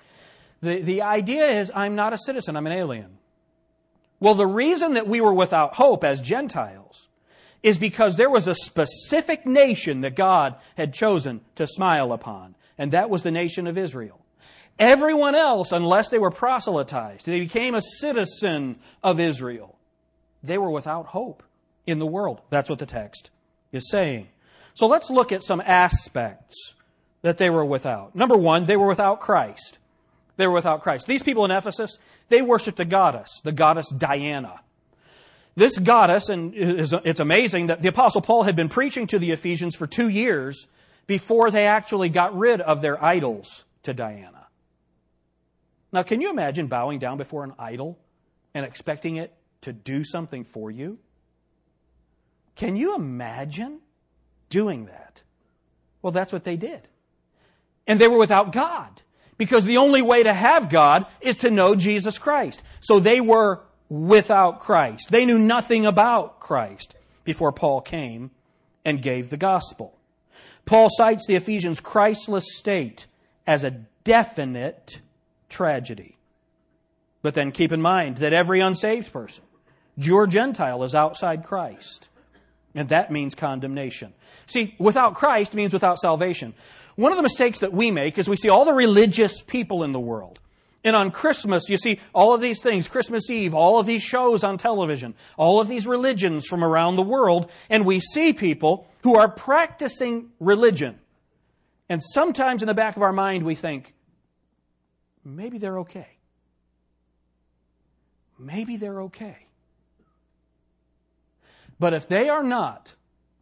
The, 0.61 0.81
the 0.81 1.01
idea 1.03 1.45
is 1.45 1.71
I'm 1.73 1.95
not 1.95 2.13
a 2.13 2.17
citizen, 2.17 2.55
I'm 2.55 2.67
an 2.67 2.73
alien. 2.73 3.17
Well, 4.19 4.33
the 4.33 4.47
reason 4.47 4.93
that 4.93 5.07
we 5.07 5.21
were 5.21 5.33
without 5.33 5.75
hope 5.75 6.03
as 6.03 6.21
Gentiles 6.21 7.04
is 7.65 7.79
because 7.79 8.15
there 8.15 8.29
was 8.29 8.47
a 8.47 8.53
specific 8.53 9.43
nation 9.43 10.01
that 10.01 10.15
God 10.15 10.55
had 10.77 10.93
chosen 10.93 11.41
to 11.55 11.65
smile 11.65 12.13
upon, 12.13 12.53
and 12.77 12.91
that 12.91 13.09
was 13.09 13.23
the 13.23 13.31
nation 13.31 13.65
of 13.65 13.75
Israel. 13.75 14.23
Everyone 14.77 15.33
else, 15.33 15.71
unless 15.71 16.09
they 16.09 16.19
were 16.19 16.29
proselytized, 16.29 17.25
they 17.25 17.39
became 17.39 17.73
a 17.73 17.81
citizen 17.81 18.75
of 19.01 19.19
Israel. 19.19 19.79
They 20.43 20.59
were 20.59 20.69
without 20.69 21.07
hope 21.07 21.41
in 21.87 21.97
the 21.97 22.05
world. 22.05 22.39
That's 22.51 22.69
what 22.69 22.77
the 22.77 22.85
text 22.85 23.31
is 23.71 23.89
saying. 23.89 24.27
So 24.75 24.85
let's 24.85 25.09
look 25.09 25.31
at 25.31 25.43
some 25.43 25.61
aspects 25.65 26.75
that 27.23 27.39
they 27.39 27.49
were 27.49 27.65
without. 27.65 28.15
Number 28.15 28.37
one, 28.37 28.65
they 28.65 28.77
were 28.77 28.87
without 28.87 29.21
Christ. 29.21 29.79
They 30.37 30.45
were 30.45 30.53
without 30.53 30.83
Christ. 30.83 31.07
These 31.07 31.23
people 31.23 31.45
in 31.45 31.51
Ephesus, 31.51 31.97
they 32.29 32.43
worshiped 32.43 32.79
a 32.79 32.85
goddess, 32.85 33.41
the 33.43 33.51
goddess 33.51 33.89
Diana. 33.89 34.59
This 35.55 35.77
goddess, 35.77 36.27
and 36.29 36.53
it's 36.53 37.19
amazing 37.19 37.67
that 37.67 37.81
the 37.81 37.87
Apostle 37.87 38.21
Paul 38.21 38.43
had 38.43 38.55
been 38.55 38.67
preaching 38.67 39.07
to 39.07 39.19
the 39.19 39.31
Ephesians 39.31 39.75
for 39.75 39.87
two 39.87 40.09
years 40.09 40.67
before 41.07 41.49
they 41.49 41.65
actually 41.65 42.09
got 42.09 42.37
rid 42.37 42.59
of 42.59 42.81
their 42.81 43.01
idols 43.03 43.63
to 43.83 43.93
Diana. 43.93 44.47
Now, 45.93 46.03
can 46.03 46.19
you 46.19 46.29
imagine 46.29 46.67
bowing 46.67 46.99
down 46.99 47.17
before 47.17 47.45
an 47.45 47.53
idol 47.57 47.97
and 48.53 48.65
expecting 48.65 49.15
it 49.15 49.33
to 49.61 49.71
do 49.71 50.03
something 50.03 50.43
for 50.43 50.69
you? 50.69 50.97
Can 52.55 52.75
you 52.75 52.95
imagine 52.95 53.79
doing 54.49 54.87
that? 54.87 55.21
Well, 56.01 56.11
that's 56.11 56.33
what 56.33 56.43
they 56.43 56.57
did. 56.57 56.81
And 57.87 57.99
they 57.99 58.09
were 58.09 58.17
without 58.17 58.51
God 58.51 59.01
because 59.37 59.63
the 59.63 59.77
only 59.77 60.01
way 60.01 60.23
to 60.23 60.33
have 60.33 60.69
God 60.69 61.05
is 61.21 61.37
to 61.37 61.51
know 61.51 61.75
Jesus 61.75 62.17
Christ. 62.17 62.61
So 62.81 62.99
they 62.99 63.21
were 63.21 63.61
without 63.89 64.59
Christ. 64.59 65.11
They 65.11 65.25
knew 65.25 65.39
nothing 65.39 65.85
about 65.85 66.39
Christ 66.39 66.95
before 67.23 67.51
Paul 67.51 67.81
came 67.81 68.31
and 68.83 69.01
gave 69.01 69.29
the 69.29 69.37
gospel. 69.37 69.95
Paul 70.65 70.87
cites 70.89 71.25
the 71.27 71.35
Ephesians' 71.35 71.79
Christless 71.79 72.45
state 72.55 73.05
as 73.45 73.63
a 73.63 73.71
definite 74.03 74.99
tragedy. 75.49 76.17
But 77.21 77.33
then 77.33 77.51
keep 77.51 77.71
in 77.71 77.81
mind 77.81 78.17
that 78.17 78.33
every 78.33 78.59
unsaved 78.59 79.11
person, 79.11 79.43
Jew 79.97 80.15
or 80.15 80.27
Gentile, 80.27 80.83
is 80.83 80.95
outside 80.95 81.43
Christ. 81.43 82.09
And 82.73 82.89
that 82.89 83.11
means 83.11 83.35
condemnation. 83.35 84.13
See, 84.47 84.75
without 84.77 85.15
Christ 85.15 85.53
means 85.53 85.73
without 85.73 85.97
salvation. 85.97 86.53
One 86.95 87.11
of 87.11 87.17
the 87.17 87.23
mistakes 87.23 87.59
that 87.59 87.73
we 87.73 87.89
make 87.89 88.17
is 88.17 88.27
we 88.27 88.37
see 88.37 88.49
all 88.49 88.65
the 88.65 88.73
religious 88.73 89.41
people 89.41 89.83
in 89.83 89.91
the 89.91 89.99
world. 89.99 90.39
And 90.85 90.95
on 90.95 91.09
Christmas, 91.09 91.67
you 91.67 91.77
see 91.79 91.99
all 92.13 92.35
of 92.35 92.41
these 92.41 92.61
things, 92.61 92.87
Christmas 92.87 93.27
Eve, 93.31 93.55
all 93.55 93.79
of 93.79 93.87
these 93.87 94.03
shows 94.03 94.43
on 94.43 94.59
television, 94.59 95.15
all 95.35 95.59
of 95.59 95.67
these 95.67 95.87
religions 95.87 96.45
from 96.45 96.63
around 96.63 96.95
the 96.95 97.01
world, 97.01 97.49
and 97.71 97.87
we 97.87 97.99
see 97.99 98.33
people 98.33 98.87
who 99.01 99.15
are 99.15 99.27
practicing 99.27 100.29
religion. 100.39 100.99
And 101.89 102.03
sometimes 102.03 102.61
in 102.61 102.67
the 102.67 102.75
back 102.75 102.95
of 102.95 103.01
our 103.01 103.11
mind, 103.11 103.43
we 103.43 103.55
think, 103.55 103.95
maybe 105.23 105.57
they're 105.57 105.79
okay. 105.79 106.07
Maybe 108.37 108.77
they're 108.77 109.01
okay. 109.03 109.37
But 111.79 111.95
if 111.95 112.07
they 112.07 112.29
are 112.29 112.43
not, 112.43 112.93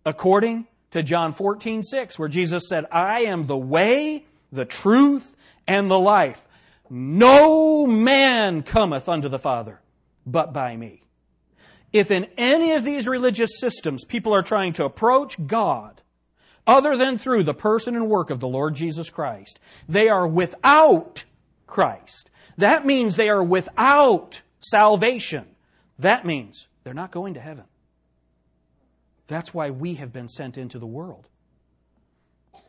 according 0.06 0.68
to 0.92 1.04
John 1.04 1.34
14, 1.34 1.84
6, 1.84 2.18
where 2.18 2.30
Jesus 2.30 2.70
said, 2.70 2.86
I 2.90 3.22
am 3.22 3.48
the 3.48 3.58
way, 3.58 4.26
the 4.54 4.66
truth, 4.66 5.36
and 5.68 5.92
the 5.92 6.00
life. 6.00 6.42
No 6.96 7.88
man 7.88 8.62
cometh 8.62 9.10
unto 9.10 9.28
the 9.28 9.40
Father 9.40 9.82
but 10.28 10.54
by 10.54 10.78
me. 10.78 11.02
If 11.92 12.12
in 12.12 12.28
any 12.38 12.74
of 12.74 12.84
these 12.84 13.08
religious 13.08 13.60
systems 13.60 14.06
people 14.06 14.36
are 14.36 14.44
trying 14.44 14.74
to 14.74 14.86
approach 14.86 15.44
God 15.48 16.04
other 16.68 16.96
than 16.96 17.18
through 17.18 17.46
the 17.46 17.56
person 17.56 17.96
and 17.96 18.08
work 18.08 18.30
of 18.30 18.40
the 18.40 18.48
Lord 18.48 18.76
Jesus 18.76 19.10
Christ, 19.10 19.60
they 19.90 20.08
are 20.08 20.28
without 20.28 21.24
Christ. 21.66 22.30
That 22.58 22.86
means 22.86 23.16
they 23.16 23.30
are 23.30 23.44
without 23.44 24.44
salvation. 24.60 25.48
That 25.98 26.28
means 26.28 26.68
they're 26.84 26.94
not 26.94 27.10
going 27.10 27.34
to 27.34 27.42
heaven. 27.42 27.66
That's 29.26 29.52
why 29.52 29.72
we 29.72 29.96
have 29.96 30.14
been 30.14 30.30
sent 30.30 30.60
into 30.60 30.78
the 30.78 30.86
world. 30.86 31.28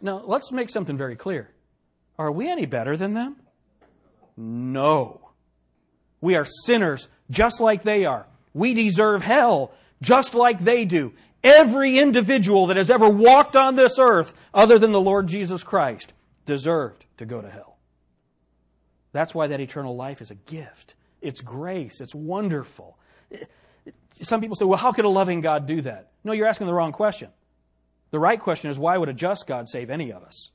Now, 0.01 0.23
let's 0.25 0.51
make 0.51 0.71
something 0.71 0.97
very 0.97 1.15
clear. 1.15 1.51
Are 2.19 2.33
we 2.33 2.49
any 2.49 2.65
better 2.65 2.97
than 2.97 3.13
them? 3.13 3.37
No. 4.37 5.31
We 6.21 6.37
are 6.37 6.47
sinners 6.65 7.09
just 7.31 7.61
like 7.61 7.83
they 7.83 8.05
are. 8.05 8.27
We 8.53 8.75
deserve 8.75 9.23
hell 9.23 9.73
just 10.01 10.35
like 10.35 10.61
they 10.61 10.85
do. 10.85 11.13
Every 11.43 11.99
individual 11.99 12.67
that 12.67 12.77
has 12.77 12.91
ever 12.91 13.09
walked 13.09 13.57
on 13.57 13.75
this 13.75 13.99
earth, 13.99 14.33
other 14.55 14.79
than 14.79 14.93
the 14.93 15.01
Lord 15.01 15.27
Jesus 15.27 15.63
Christ, 15.63 16.13
deserved 16.47 17.05
to 17.19 17.27
go 17.27 17.41
to 17.43 17.51
hell. 17.51 17.77
That's 19.13 19.35
why 19.35 19.47
that 19.49 19.61
eternal 19.61 19.95
life 19.95 20.23
is 20.23 20.31
a 20.31 20.35
gift. 20.35 20.95
It's 21.21 21.41
grace. 21.41 22.01
It's 22.01 22.15
wonderful. 22.15 22.99
Some 24.13 24.41
people 24.41 24.57
say, 24.57 24.65
well, 24.65 24.79
how 24.79 24.93
could 24.93 25.05
a 25.05 25.09
loving 25.09 25.41
God 25.41 25.67
do 25.67 25.81
that? 25.83 26.13
No, 26.25 26.33
you're 26.33 26.47
asking 26.47 26.67
the 26.67 26.75
wrong 26.75 26.93
question. 26.93 27.29
The 28.11 28.19
right 28.19 28.41
question 28.41 28.71
is, 28.71 28.79
why 28.79 28.97
would 28.97 29.09
a 29.09 29.13
just 29.13 29.47
God 29.47 29.69
save 29.69 29.91
any 29.91 30.13
of 30.13 30.23
us? 30.23 30.51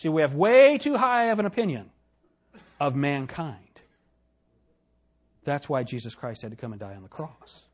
See, 0.00 0.08
we 0.08 0.22
have 0.22 0.32
way 0.32 0.78
too 0.78 0.96
high 0.96 1.26
of 1.26 1.40
an 1.40 1.44
opinion 1.44 1.90
of 2.80 2.96
mankind. 2.96 3.58
That's 5.44 5.68
why 5.68 5.82
Jesus 5.82 6.14
Christ 6.14 6.40
had 6.40 6.52
to 6.52 6.56
come 6.56 6.72
and 6.72 6.80
die 6.80 6.94
on 6.94 7.02
the 7.02 7.08
cross. 7.10 7.64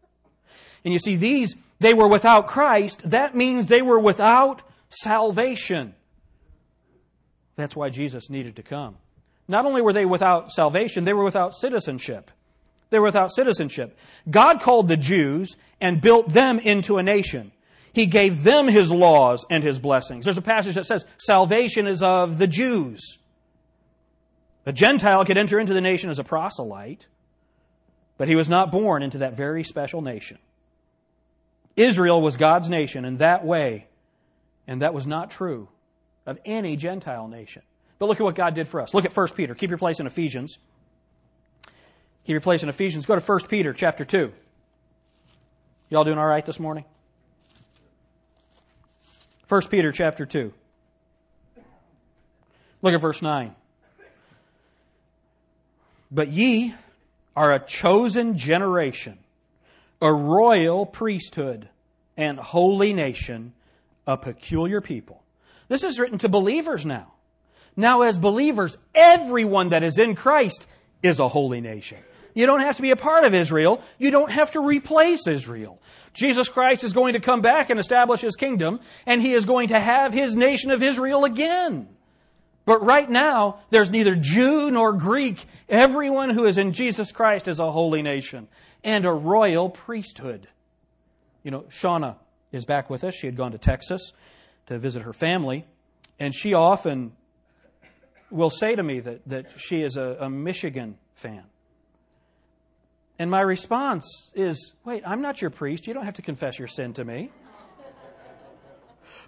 And 0.85 0.93
you 0.93 0.99
see, 0.99 1.15
these, 1.15 1.55
they 1.79 1.95
were 1.95 2.09
without 2.09 2.49
Christ. 2.49 3.01
That 3.05 3.37
means 3.37 3.69
they 3.69 3.81
were 3.81 4.01
without 4.01 4.63
salvation. 4.89 5.95
That's 7.55 7.77
why 7.77 7.91
Jesus 7.91 8.29
needed 8.29 8.57
to 8.57 8.65
come. 8.65 8.97
Not 9.47 9.65
only 9.65 9.81
were 9.81 9.93
they 9.93 10.05
without 10.05 10.51
salvation, 10.51 11.05
they 11.05 11.13
were 11.13 11.23
without 11.23 11.55
citizenship. 11.55 12.33
They 12.91 12.99
were 12.99 13.07
without 13.07 13.31
citizenship. 13.33 13.97
God 14.29 14.61
called 14.61 14.89
the 14.89 14.97
Jews 14.97 15.55
and 15.81 16.01
built 16.01 16.31
them 16.31 16.59
into 16.59 16.99
a 16.99 17.05
nation. 17.05 17.53
He 17.97 18.05
gave 18.05 18.45
them 18.45 18.69
his 18.69 18.91
laws 18.91 19.47
and 19.49 19.65
his 19.65 19.79
blessings. 19.79 20.25
There's 20.25 20.37
a 20.37 20.43
passage 20.43 20.75
that 20.75 20.85
says 20.85 21.07
salvation 21.17 21.87
is 21.87 22.03
of 22.03 22.37
the 22.37 22.47
Jews. 22.47 23.17
A 24.67 24.73
Gentile 24.75 25.25
could 25.25 25.39
enter 25.39 25.59
into 25.59 25.73
the 25.73 25.81
nation 25.81 26.11
as 26.11 26.19
a 26.19 26.23
proselyte, 26.23 27.07
but 28.19 28.29
he 28.29 28.37
was 28.37 28.51
not 28.51 28.71
born 28.71 29.03
into 29.03 29.17
that 29.19 29.35
very 29.35 29.65
special 29.65 30.03
nation. 30.03 30.37
Israel 31.75 32.21
was 32.21 32.37
God's 32.37 32.69
nation 32.69 33.07
in 33.07 33.17
that 33.17 33.47
way, 33.47 33.87
and 34.67 34.83
that 34.83 34.93
was 34.93 35.07
not 35.07 35.31
true 35.31 35.71
of 36.27 36.39
any 36.45 36.77
Gentile 36.77 37.29
nation. 37.29 37.63
But 37.99 38.11
look 38.11 38.21
at 38.21 38.25
what 38.25 38.35
God 38.35 38.55
did 38.55 38.69
for 38.69 38.83
us. 38.83 38.93
Look 38.93 39.07
at 39.07 39.17
1 39.17 39.29
Peter. 39.29 39.55
Keep 39.55 39.71
your 39.71 39.79
place 39.79 40.01
in 40.01 40.07
Ephesians. 40.07 40.59
Keep 42.27 42.35
your 42.35 42.43
place 42.43 42.63
in 42.63 42.69
Ephesians. 42.69 43.07
Go 43.07 43.19
to 43.19 43.25
1 43.25 43.47
Peter 43.49 43.73
chapter 43.73 44.05
2. 44.05 44.35
Y'all 45.89 46.05
doing 46.05 46.19
all 46.19 46.27
right 46.27 46.45
this 46.45 46.61
morning? 46.61 46.85
1 49.49 49.63
Peter 49.69 49.93
chapter 49.93 50.27
2. 50.27 50.53
Look 52.83 52.95
at 52.95 53.01
verse 53.01 53.23
9. 53.23 53.55
But 56.11 56.29
ye 56.29 56.75
are 57.37 57.53
a 57.53 57.59
chosen 57.59 58.37
generation, 58.37 59.19
a 60.01 60.13
royal 60.13 60.87
priesthood, 60.87 61.69
and 62.17 62.39
holy 62.39 62.93
nation, 62.93 63.53
a 64.07 64.17
peculiar 64.17 64.81
people. 64.81 65.23
This 65.69 65.85
is 65.85 65.99
written 65.99 66.19
to 66.19 66.29
believers 66.29 66.87
now. 66.87 67.13
Now, 67.77 68.03
as 68.03 68.19
believers, 68.19 68.79
everyone 68.95 69.69
that 69.69 69.83
is 69.83 69.99
in 69.99 70.15
Christ 70.15 70.67
is 71.03 71.21
a 71.21 71.29
holy 71.29 71.61
nation. 71.61 71.99
You 72.37 72.45
don't 72.45 72.61
have 72.61 72.77
to 72.77 72.83
be 72.83 72.91
a 72.91 72.97
part 72.97 73.25
of 73.25 73.35
Israel. 73.35 73.83
You 73.97 74.11
don't 74.11 74.31
have 74.31 74.53
to 74.53 74.61
replace 74.61 75.27
Israel. 75.27 75.81
Jesus 76.13 76.51
Christ 76.51 76.85
is 76.85 76.93
going 76.93 77.15
to 77.15 77.19
come 77.19 77.41
back 77.41 77.71
and 77.71 77.81
establish 77.81 78.21
his 78.21 78.37
kingdom, 78.37 78.81
and 79.07 79.23
he 79.23 79.33
is 79.33 79.47
going 79.47 79.69
to 79.69 79.81
have 79.81 80.13
his 80.13 80.37
nation 80.37 80.71
of 80.71 80.83
Israel 80.83 81.25
again. 81.25 81.89
But 82.67 82.85
right 82.85 83.09
now, 83.09 83.61
there's 83.71 83.91
neither 83.91 84.15
Jew 84.15 84.71
nor 84.71 84.93
Greek. 84.93 85.47
Everyone 85.67 86.29
who 86.29 86.45
is 86.45 86.59
in 86.59 86.75
Jesus 86.75 87.11
Christ 87.11 87.49
is 87.49 87.59
a 87.59 87.73
holy 87.73 88.03
nation 88.03 88.49
and 88.85 89.07
a 89.07 89.13
royal 89.13 89.71
priesthood. 89.71 90.47
You 91.43 91.53
know, 91.53 91.63
Shauna 91.71 92.17
is 92.53 92.67
back 92.67 92.91
with 92.91 93.03
us. 93.03 93.15
She 93.15 93.27
had 93.27 93.37
gone 93.37 93.53
to 93.53 93.59
Texas 93.59 94.13
to 94.67 94.79
visit 94.79 95.03
her 95.03 95.15
family, 95.15 95.65
and 96.21 96.35
she 96.35 96.53
often 96.53 97.13
will 98.31 98.51
say 98.51 98.77
to 98.77 98.83
me 98.83 99.01
that, 99.01 99.27
that 99.27 99.47
she 99.57 99.81
is 99.81 99.97
a, 99.97 100.19
a 100.21 100.29
Michigan 100.29 100.99
fan. 101.15 101.45
And 103.19 103.31
my 103.31 103.41
response 103.41 104.31
is, 104.35 104.75
wait, 104.85 105.03
I'm 105.07 105.23
not 105.23 105.41
your 105.41 105.51
priest. 105.51 105.87
You 105.87 105.95
don't 105.95 106.05
have 106.05 106.15
to 106.15 106.23
confess 106.23 106.59
your 106.59 106.69
sin 106.69 106.93
to 106.95 107.05
me. 107.05 107.31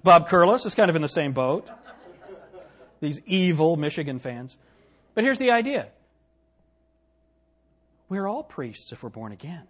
Bob 0.03 0.29
Curlis 0.29 0.67
is 0.67 0.75
kind 0.75 0.91
of 0.91 0.97
in 0.97 1.03
the 1.03 1.09
same 1.09 1.33
boat. 1.33 1.69
These 3.01 3.21
evil 3.27 3.77
Michigan 3.77 4.19
fans. 4.19 4.59
But 5.15 5.25
here's 5.25 5.39
the 5.39 5.51
idea 5.51 5.89
we're 8.09 8.27
all 8.27 8.43
priests 8.43 8.93
if 8.93 9.03
we're 9.03 9.11
born 9.11 9.33
again. 9.33 9.67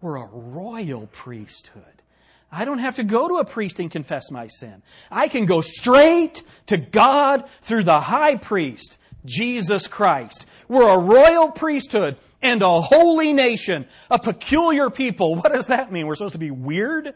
We're 0.00 0.16
a 0.16 0.26
royal 0.26 1.06
priesthood, 1.06 2.02
I 2.50 2.64
don't 2.64 2.78
have 2.78 2.96
to 2.96 3.04
go 3.04 3.28
to 3.28 3.34
a 3.36 3.44
priest 3.44 3.80
and 3.80 3.90
confess 3.90 4.30
my 4.30 4.46
sin. 4.48 4.82
I 5.10 5.28
can 5.28 5.46
go 5.46 5.60
straight 5.60 6.42
to 6.66 6.76
God 6.76 7.44
through 7.62 7.84
the 7.84 8.00
high 8.00 8.36
priest, 8.36 8.98
Jesus 9.24 9.88
Christ. 9.88 10.46
We're 10.68 10.88
a 10.88 10.98
royal 10.98 11.50
priesthood 11.50 12.16
and 12.42 12.62
a 12.62 12.80
holy 12.80 13.32
nation, 13.32 13.86
a 14.10 14.18
peculiar 14.18 14.90
people. 14.90 15.34
What 15.34 15.52
does 15.52 15.68
that 15.68 15.90
mean? 15.90 16.06
We're 16.06 16.14
supposed 16.14 16.32
to 16.32 16.38
be 16.38 16.50
weird? 16.50 17.14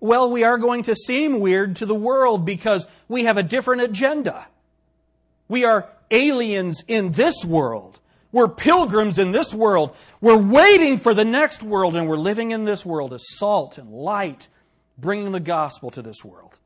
Well, 0.00 0.30
we 0.30 0.44
are 0.44 0.58
going 0.58 0.84
to 0.84 0.96
seem 0.96 1.40
weird 1.40 1.76
to 1.76 1.86
the 1.86 1.94
world 1.94 2.44
because 2.44 2.86
we 3.08 3.24
have 3.24 3.36
a 3.36 3.42
different 3.42 3.82
agenda. 3.82 4.46
We 5.48 5.64
are 5.64 5.88
aliens 6.10 6.82
in 6.88 7.12
this 7.12 7.44
world. 7.44 7.98
We're 8.32 8.48
pilgrims 8.48 9.18
in 9.18 9.32
this 9.32 9.52
world. 9.52 9.94
We're 10.20 10.38
waiting 10.38 10.98
for 10.98 11.14
the 11.14 11.24
next 11.24 11.62
world, 11.62 11.96
and 11.96 12.08
we're 12.08 12.16
living 12.16 12.52
in 12.52 12.64
this 12.64 12.86
world 12.86 13.12
as 13.12 13.24
salt 13.36 13.76
and 13.76 13.90
light, 13.90 14.48
bringing 14.96 15.32
the 15.32 15.40
gospel 15.40 15.90
to 15.90 16.02
this 16.02 16.24
world. 16.24 16.58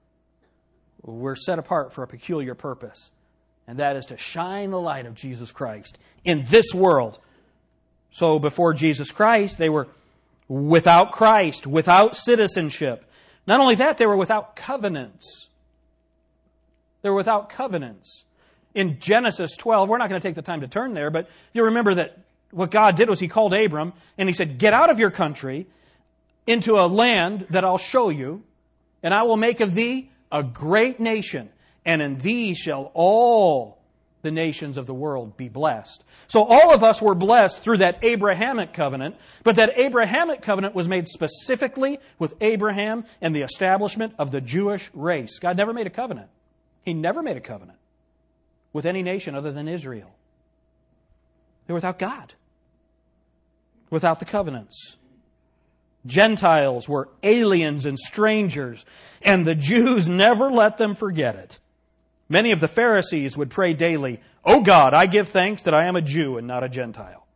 We're 1.03 1.37
set 1.37 1.59
apart 1.59 1.93
for 1.93 2.03
a 2.03 2.07
peculiar 2.07 2.55
purpose, 2.55 3.11
and 3.67 3.79
that 3.79 3.97
is 3.97 4.07
to 4.07 4.17
shine 4.17 4.71
the 4.71 4.81
light 4.81 5.07
of 5.07 5.15
Jesus 5.15 5.53
Christ 5.53 5.99
in 6.25 6.45
this 6.45 6.75
world. 6.75 7.19
So 8.13 8.39
before 8.39 8.75
Jesus 8.75 9.11
Christ, 9.11 9.59
they 9.59 9.69
were 9.69 9.89
without 10.49 11.13
Christ, 11.13 11.67
without 11.67 12.17
citizenship. 12.17 13.05
Not 13.47 13.61
only 13.61 13.75
that, 13.77 13.99
they 13.99 14.07
were 14.07 14.17
without 14.17 14.57
covenants. 14.57 15.49
They 17.03 17.11
were 17.11 17.17
without 17.17 17.49
covenants 17.49 18.25
in 18.75 18.99
Genesis 19.01 19.57
12. 19.57 19.89
We're 19.89 19.99
not 19.99 20.09
going 20.09 20.21
to 20.21 20.27
take 20.27 20.35
the 20.35 20.43
time 20.43 20.61
to 20.61 20.69
turn 20.69 20.95
there, 20.95 21.11
but 21.11 21.29
you 21.53 21.65
remember 21.65 21.95
that 21.95 22.19
what 22.51 22.71
God 22.71 22.97
did 22.97 23.09
was 23.09 23.21
He 23.21 23.29
called 23.29 23.53
Abram 23.53 23.93
and 24.17 24.29
He 24.29 24.33
said, 24.33 24.59
Get 24.59 24.73
out 24.73 24.91
of 24.91 24.99
your 24.99 25.11
country 25.11 25.67
into 26.47 26.77
a 26.77 26.87
land 26.87 27.47
that 27.51 27.65
I'll 27.65 27.79
show 27.79 28.11
you, 28.11 28.43
and 29.03 29.15
I 29.15 29.23
will 29.23 29.37
make 29.37 29.61
of 29.61 29.75
thee 29.75 30.11
a 30.31 30.43
great 30.43 31.01
nation, 31.01 31.49
and 31.85 32.03
in 32.03 32.19
thee 32.19 32.55
shall 32.55 32.91
all 32.95 33.79
the 34.23 34.31
nations 34.31 34.77
of 34.77 34.87
the 34.87 34.95
world 34.95 35.37
be 35.37 35.49
blessed. 35.49 36.03
So 36.29 36.45
all 36.45 36.73
of 36.75 36.83
us 36.83 37.01
were 37.01 37.15
blessed 37.15 37.61
through 37.61 37.79
that 37.79 37.99
Abrahamic 38.03 38.73
covenant, 38.73 39.17
but 39.43 39.57
that 39.57 39.79
Abrahamic 39.79 40.41
covenant 40.41 40.75
was 40.75 40.89
made 40.89 41.09
specifically 41.09 41.99
with 42.19 42.35
Abraham 42.41 43.05
and 43.21 43.37
the 43.37 43.43
establishment 43.43 44.15
of 44.19 44.31
the 44.31 44.41
Jewish 44.41 44.91
race. 44.95 45.39
God 45.39 45.57
never 45.59 45.75
made 45.75 45.87
a 45.87 45.91
covenant. 45.91 46.29
He 46.83 46.95
never 46.95 47.23
made 47.23 47.37
a 47.37 47.41
covenant 47.41 47.79
with 48.73 48.87
any 48.87 49.03
nation 49.03 49.35
other 49.35 49.53
than 49.53 49.69
Israel. 49.69 50.15
They're 51.67 51.75
without 51.75 51.99
God, 51.99 52.33
without 53.91 54.19
the 54.19 54.25
covenants. 54.25 54.97
Gentiles 56.07 56.89
were 56.89 57.09
aliens 57.23 57.87
and 57.87 57.99
strangers, 57.99 58.85
and 59.23 59.47
the 59.47 59.55
Jews 59.55 60.09
never 60.09 60.51
let 60.51 60.77
them 60.77 60.95
forget 60.95 61.37
it. 61.37 61.59
Many 62.29 62.53
of 62.53 62.61
the 62.61 62.69
Pharisees 62.69 63.37
would 63.37 63.51
pray 63.51 63.75
daily, 63.75 64.21
Oh 64.45 64.61
God, 64.61 64.95
I 64.95 65.07
give 65.07 65.29
thanks 65.29 65.63
that 65.63 65.75
I 65.75 65.87
am 65.87 65.97
a 65.97 66.03
Jew 66.03 66.37
and 66.37 66.47
not 66.47 66.65
a 66.65 66.69
Gentile. 66.69 67.27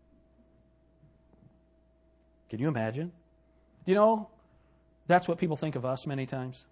Can 2.50 2.60
you 2.60 2.68
imagine? 2.68 3.12
You 3.84 3.94
know, 3.94 4.28
that's 5.06 5.28
what 5.28 5.38
people 5.38 5.56
think 5.56 5.76
of 5.76 5.84
us 5.84 6.06
many 6.06 6.26
times. 6.26 6.64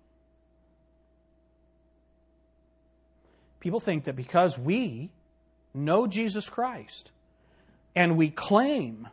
People 3.60 3.80
think 3.80 4.04
that 4.04 4.16
because 4.16 4.58
we 4.58 5.10
know 5.74 6.06
Jesus 6.06 6.48
Christ 6.48 7.10
and 7.94 8.16
we 8.16 8.30
claim 8.30 9.08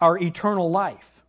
our 0.00 0.18
eternal 0.18 0.70
life, 0.70 1.24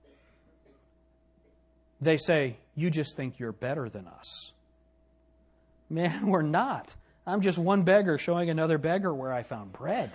they 2.02 2.18
say, 2.18 2.58
You 2.76 2.90
just 2.90 3.16
think 3.16 3.40
you're 3.40 3.52
better 3.52 3.90
than 3.90 4.08
us. 4.08 4.52
Man, 5.90 6.28
we're 6.28 6.42
not. 6.42 6.96
I'm 7.28 7.42
just 7.42 7.58
one 7.58 7.84
beggar 7.84 8.18
showing 8.18 8.50
another 8.50 8.78
beggar 8.78 9.14
where 9.14 9.34
I 9.34 9.44
found 9.44 9.74
bread. 9.74 10.12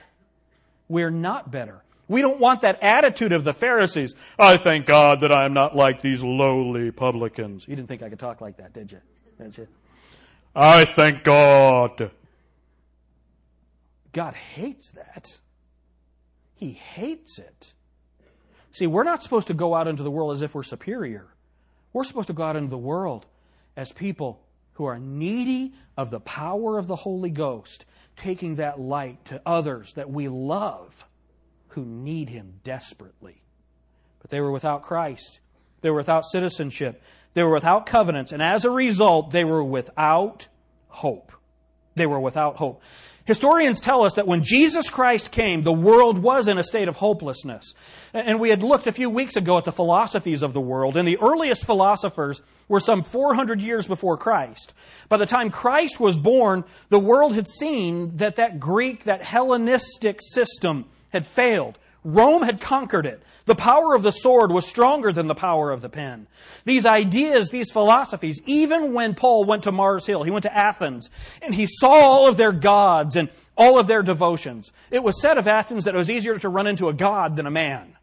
We're 0.88 1.10
not 1.10 1.50
better. 1.50 1.82
We 2.08 2.22
don't 2.22 2.40
want 2.40 2.62
that 2.62 2.82
attitude 2.82 3.32
of 3.32 3.44
the 3.44 3.52
Pharisees. 3.52 4.14
I 4.38 4.56
thank 4.56 4.86
God 4.86 5.20
that 5.20 5.30
I 5.30 5.44
am 5.44 5.52
not 5.52 5.76
like 5.76 6.02
these 6.02 6.22
lowly 6.22 6.90
publicans. 6.90 7.66
You 7.68 7.76
didn't 7.76 7.88
think 7.88 8.02
I 8.02 8.08
could 8.08 8.18
talk 8.18 8.40
like 8.40 8.56
that, 8.56 8.72
did 8.72 8.90
you? 8.90 8.98
That's 9.38 9.58
it. 9.60 9.68
I 10.54 10.84
thank 10.84 11.22
God. 11.22 12.10
God 14.12 14.34
hates 14.34 14.90
that. 14.92 15.38
He 16.54 16.72
hates 16.72 17.38
it. 17.38 17.72
See, 18.72 18.86
we're 18.86 19.04
not 19.04 19.22
supposed 19.22 19.46
to 19.46 19.54
go 19.54 19.74
out 19.74 19.86
into 19.86 20.02
the 20.02 20.10
world 20.10 20.32
as 20.32 20.42
if 20.42 20.54
we're 20.54 20.62
superior. 20.62 21.28
We're 21.92 22.04
supposed 22.04 22.26
to 22.26 22.32
go 22.32 22.42
out 22.42 22.56
into 22.56 22.70
the 22.70 22.78
world 22.78 23.26
as 23.76 23.92
people 23.92 24.40
who 24.80 24.86
are 24.86 24.98
needy 24.98 25.74
of 25.94 26.10
the 26.10 26.20
power 26.20 26.78
of 26.78 26.86
the 26.86 26.96
Holy 26.96 27.28
Ghost, 27.28 27.84
taking 28.16 28.54
that 28.54 28.80
light 28.80 29.22
to 29.26 29.42
others 29.44 29.92
that 29.92 30.08
we 30.08 30.26
love 30.26 31.06
who 31.68 31.84
need 31.84 32.30
Him 32.30 32.54
desperately. 32.64 33.42
But 34.22 34.30
they 34.30 34.40
were 34.40 34.50
without 34.50 34.80
Christ. 34.80 35.40
They 35.82 35.90
were 35.90 35.98
without 35.98 36.24
citizenship. 36.24 37.02
They 37.34 37.42
were 37.42 37.52
without 37.52 37.84
covenants. 37.84 38.32
And 38.32 38.40
as 38.42 38.64
a 38.64 38.70
result, 38.70 39.32
they 39.32 39.44
were 39.44 39.62
without 39.62 40.48
hope. 40.88 41.30
They 41.94 42.06
were 42.06 42.18
without 42.18 42.56
hope. 42.56 42.80
Historians 43.30 43.78
tell 43.78 44.02
us 44.02 44.14
that 44.14 44.26
when 44.26 44.42
Jesus 44.42 44.90
Christ 44.90 45.30
came, 45.30 45.62
the 45.62 45.72
world 45.72 46.18
was 46.18 46.48
in 46.48 46.58
a 46.58 46.64
state 46.64 46.88
of 46.88 46.96
hopelessness. 46.96 47.74
And 48.12 48.40
we 48.40 48.50
had 48.50 48.64
looked 48.64 48.88
a 48.88 48.92
few 48.92 49.08
weeks 49.08 49.36
ago 49.36 49.56
at 49.56 49.64
the 49.64 49.70
philosophies 49.70 50.42
of 50.42 50.52
the 50.52 50.60
world, 50.60 50.96
and 50.96 51.06
the 51.06 51.16
earliest 51.18 51.64
philosophers 51.64 52.42
were 52.66 52.80
some 52.80 53.04
400 53.04 53.60
years 53.60 53.86
before 53.86 54.16
Christ. 54.16 54.74
By 55.08 55.16
the 55.16 55.26
time 55.26 55.50
Christ 55.50 56.00
was 56.00 56.18
born, 56.18 56.64
the 56.88 56.98
world 56.98 57.36
had 57.36 57.46
seen 57.46 58.16
that 58.16 58.34
that 58.34 58.58
Greek, 58.58 59.04
that 59.04 59.22
Hellenistic 59.22 60.18
system 60.20 60.86
had 61.10 61.24
failed. 61.24 61.78
Rome 62.02 62.42
had 62.42 62.60
conquered 62.60 63.06
it. 63.06 63.22
The 63.44 63.54
power 63.54 63.94
of 63.94 64.02
the 64.02 64.10
sword 64.10 64.52
was 64.52 64.66
stronger 64.66 65.12
than 65.12 65.26
the 65.26 65.34
power 65.34 65.70
of 65.70 65.82
the 65.82 65.88
pen. 65.88 66.26
These 66.64 66.86
ideas, 66.86 67.50
these 67.50 67.70
philosophies, 67.70 68.40
even 68.46 68.94
when 68.94 69.14
Paul 69.14 69.44
went 69.44 69.64
to 69.64 69.72
Mars 69.72 70.06
Hill, 70.06 70.22
he 70.22 70.30
went 70.30 70.44
to 70.44 70.56
Athens, 70.56 71.10
and 71.42 71.54
he 71.54 71.66
saw 71.66 71.90
all 71.90 72.28
of 72.28 72.36
their 72.36 72.52
gods 72.52 73.16
and 73.16 73.28
all 73.56 73.78
of 73.78 73.86
their 73.86 74.02
devotions. 74.02 74.72
It 74.90 75.02
was 75.02 75.20
said 75.20 75.36
of 75.36 75.46
Athens 75.46 75.84
that 75.84 75.94
it 75.94 75.98
was 75.98 76.10
easier 76.10 76.38
to 76.38 76.48
run 76.48 76.66
into 76.66 76.88
a 76.88 76.94
god 76.94 77.36
than 77.36 77.46
a 77.46 77.50
man. 77.50 77.96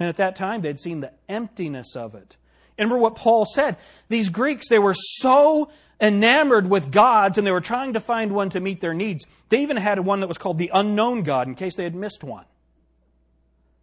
And 0.00 0.08
at 0.08 0.16
that 0.16 0.36
time, 0.36 0.62
they'd 0.62 0.80
seen 0.80 1.00
the 1.00 1.12
emptiness 1.28 1.94
of 1.94 2.14
it. 2.14 2.36
Remember 2.78 2.98
what 2.98 3.16
Paul 3.16 3.44
said. 3.44 3.76
These 4.08 4.28
Greeks, 4.28 4.68
they 4.68 4.78
were 4.78 4.94
so 4.94 5.70
enamored 6.00 6.68
with 6.68 6.92
gods 6.92 7.38
and 7.38 7.46
they 7.46 7.52
were 7.52 7.60
trying 7.60 7.94
to 7.94 8.00
find 8.00 8.32
one 8.32 8.50
to 8.50 8.60
meet 8.60 8.80
their 8.80 8.94
needs. 8.94 9.26
They 9.48 9.62
even 9.62 9.76
had 9.76 9.98
one 10.00 10.20
that 10.20 10.28
was 10.28 10.38
called 10.38 10.58
the 10.58 10.70
unknown 10.72 11.22
God 11.22 11.48
in 11.48 11.54
case 11.54 11.74
they 11.74 11.84
had 11.84 11.94
missed 11.94 12.22
one. 12.22 12.44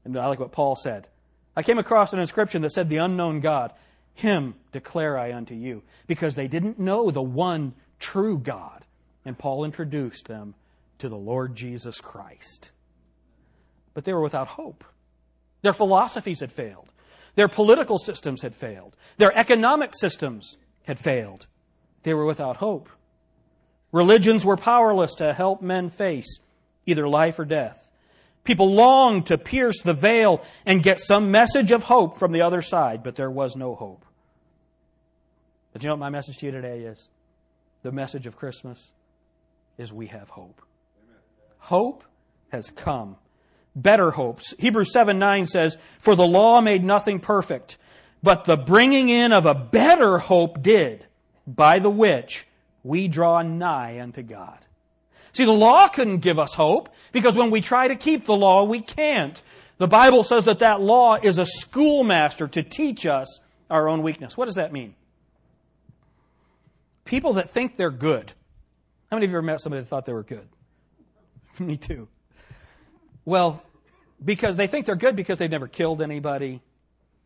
And 0.03 0.17
I 0.17 0.27
like 0.27 0.39
what 0.39 0.51
Paul 0.51 0.75
said. 0.75 1.07
I 1.55 1.63
came 1.63 1.79
across 1.79 2.13
an 2.13 2.19
inscription 2.19 2.61
that 2.61 2.71
said, 2.71 2.89
The 2.89 2.97
unknown 2.97 3.39
God, 3.39 3.73
him 4.13 4.55
declare 4.71 5.17
I 5.17 5.33
unto 5.33 5.55
you, 5.55 5.83
because 6.07 6.35
they 6.35 6.47
didn't 6.47 6.79
know 6.79 7.11
the 7.11 7.21
one 7.21 7.73
true 7.99 8.37
God. 8.37 8.85
And 9.23 9.37
Paul 9.37 9.65
introduced 9.65 10.27
them 10.27 10.53
to 10.99 11.09
the 11.09 11.17
Lord 11.17 11.55
Jesus 11.55 11.99
Christ. 11.99 12.71
But 13.93 14.03
they 14.03 14.13
were 14.13 14.21
without 14.21 14.47
hope. 14.47 14.83
Their 15.61 15.73
philosophies 15.73 16.41
had 16.41 16.51
failed. 16.51 16.89
Their 17.35 17.47
political 17.47 17.97
systems 17.97 18.41
had 18.41 18.55
failed. 18.55 18.95
Their 19.17 19.35
economic 19.35 19.95
systems 19.95 20.57
had 20.83 20.99
failed. 20.99 21.47
They 22.05 22.13
were 22.13 22.25
without 22.25 22.57
hope. 22.57 22.87
Religions 23.91 24.45
were 24.45 24.57
powerless 24.57 25.15
to 25.15 25.33
help 25.33 25.63
men 25.63 25.89
face 25.89 26.37
either 26.85 27.09
life 27.09 27.39
or 27.39 27.45
death. 27.45 27.83
People 28.43 28.75
longed 28.75 29.25
to 29.25 29.39
pierce 29.39 29.81
the 29.81 29.95
veil 29.95 30.43
and 30.67 30.83
get 30.83 30.99
some 30.99 31.31
message 31.31 31.71
of 31.71 31.81
hope 31.81 32.19
from 32.19 32.31
the 32.31 32.43
other 32.43 32.61
side, 32.61 33.01
but 33.01 33.15
there 33.15 33.31
was 33.31 33.55
no 33.55 33.73
hope. 33.73 34.05
But 35.73 35.81
you 35.81 35.87
know 35.87 35.95
what 35.95 35.99
my 35.99 36.11
message 36.11 36.37
to 36.37 36.45
you 36.45 36.51
today 36.51 36.81
is? 36.81 37.09
The 37.81 37.91
message 37.91 38.27
of 38.27 38.37
Christmas 38.37 38.91
is 39.79 39.91
we 39.91 40.05
have 40.07 40.29
hope. 40.29 40.61
Hope 41.57 42.03
has 42.49 42.69
come. 42.69 43.15
Better 43.75 44.11
hopes. 44.11 44.53
Hebrews 44.59 44.93
7 44.93 45.17
9 45.17 45.47
says, 45.47 45.75
For 45.99 46.15
the 46.15 46.27
law 46.27 46.61
made 46.61 46.83
nothing 46.83 47.19
perfect, 47.19 47.79
but 48.21 48.43
the 48.43 48.57
bringing 48.57 49.09
in 49.09 49.33
of 49.33 49.47
a 49.47 49.55
better 49.55 50.19
hope 50.19 50.61
did, 50.61 51.07
by 51.47 51.79
the 51.79 51.89
which 51.89 52.47
we 52.83 53.07
draw 53.07 53.41
nigh 53.41 53.99
unto 54.01 54.21
God. 54.21 54.59
See, 55.33 55.45
the 55.45 55.51
law 55.51 55.87
couldn't 55.87 56.19
give 56.19 56.39
us 56.39 56.53
hope 56.53 56.89
because 57.11 57.35
when 57.35 57.51
we 57.51 57.61
try 57.61 57.87
to 57.87 57.95
keep 57.95 58.25
the 58.25 58.35
law, 58.35 58.63
we 58.63 58.79
can't. 58.79 59.41
The 59.77 59.87
Bible 59.87 60.23
says 60.23 60.45
that 60.45 60.59
that 60.59 60.79
law 60.79 61.15
is 61.15 61.37
a 61.37 61.45
schoolmaster 61.45 62.47
to 62.47 62.63
teach 62.63 63.05
us 63.05 63.41
our 63.69 63.89
own 63.89 64.01
weakness. 64.01 64.37
What 64.37 64.45
does 64.45 64.55
that 64.55 64.71
mean? 64.71 64.95
People 67.03 67.33
that 67.33 67.49
think 67.49 67.75
they're 67.75 67.91
good. 67.91 68.31
How 69.11 69.17
many 69.17 69.25
of 69.25 69.31
you 69.31 69.37
ever 69.37 69.45
met 69.45 69.61
somebody 69.61 69.81
that 69.81 69.87
thought 69.87 70.05
they 70.05 70.13
were 70.13 70.23
good? 70.23 70.47
Me 71.59 71.77
too. 71.77 72.07
Well, 73.25 73.61
because 74.23 74.55
they 74.55 74.67
think 74.67 74.85
they're 74.85 74.95
good 74.95 75.15
because 75.15 75.37
they've 75.37 75.51
never 75.51 75.67
killed 75.67 76.01
anybody, 76.01 76.61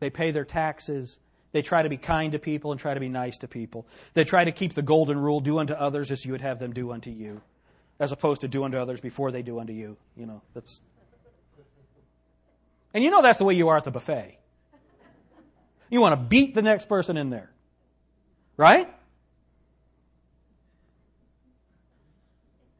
They 0.00 0.10
pay 0.10 0.30
their 0.30 0.44
taxes. 0.44 1.18
They 1.52 1.62
try 1.62 1.82
to 1.82 1.88
be 1.88 1.96
kind 1.96 2.32
to 2.32 2.38
people 2.38 2.70
and 2.70 2.80
try 2.80 2.94
to 2.94 3.00
be 3.00 3.08
nice 3.08 3.38
to 3.38 3.48
people. 3.48 3.86
They 4.14 4.24
try 4.24 4.44
to 4.44 4.52
keep 4.52 4.74
the 4.74 4.82
golden 4.82 5.18
rule 5.18 5.40
do 5.40 5.58
unto 5.58 5.74
others 5.74 6.10
as 6.10 6.24
you 6.24 6.32
would 6.32 6.40
have 6.40 6.58
them 6.58 6.72
do 6.72 6.92
unto 6.92 7.10
you, 7.10 7.42
as 7.98 8.12
opposed 8.12 8.42
to 8.42 8.48
do 8.48 8.64
unto 8.64 8.78
others 8.78 9.00
before 9.00 9.32
they 9.32 9.42
do 9.42 9.58
unto 9.58 9.72
you. 9.72 9.96
You 10.16 10.26
know, 10.26 10.42
that's. 10.54 10.80
And 12.94 13.02
you 13.02 13.10
know 13.10 13.22
that's 13.22 13.38
the 13.38 13.44
way 13.44 13.54
you 13.54 13.68
are 13.68 13.76
at 13.76 13.84
the 13.84 13.90
buffet. 13.90 14.38
You 15.90 16.00
want 16.00 16.12
to 16.12 16.24
beat 16.24 16.54
the 16.54 16.62
next 16.62 16.88
person 16.88 17.16
in 17.16 17.30
there. 17.30 17.50
Right? 18.56 18.92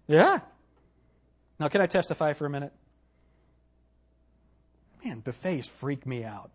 Yeah. 0.06 0.40
Now, 1.58 1.68
can 1.68 1.80
I 1.80 1.86
testify 1.86 2.32
for 2.32 2.46
a 2.46 2.50
minute? 2.50 2.72
Man, 5.04 5.20
buffets 5.20 5.66
freak 5.66 6.06
me 6.06 6.24
out. 6.24 6.50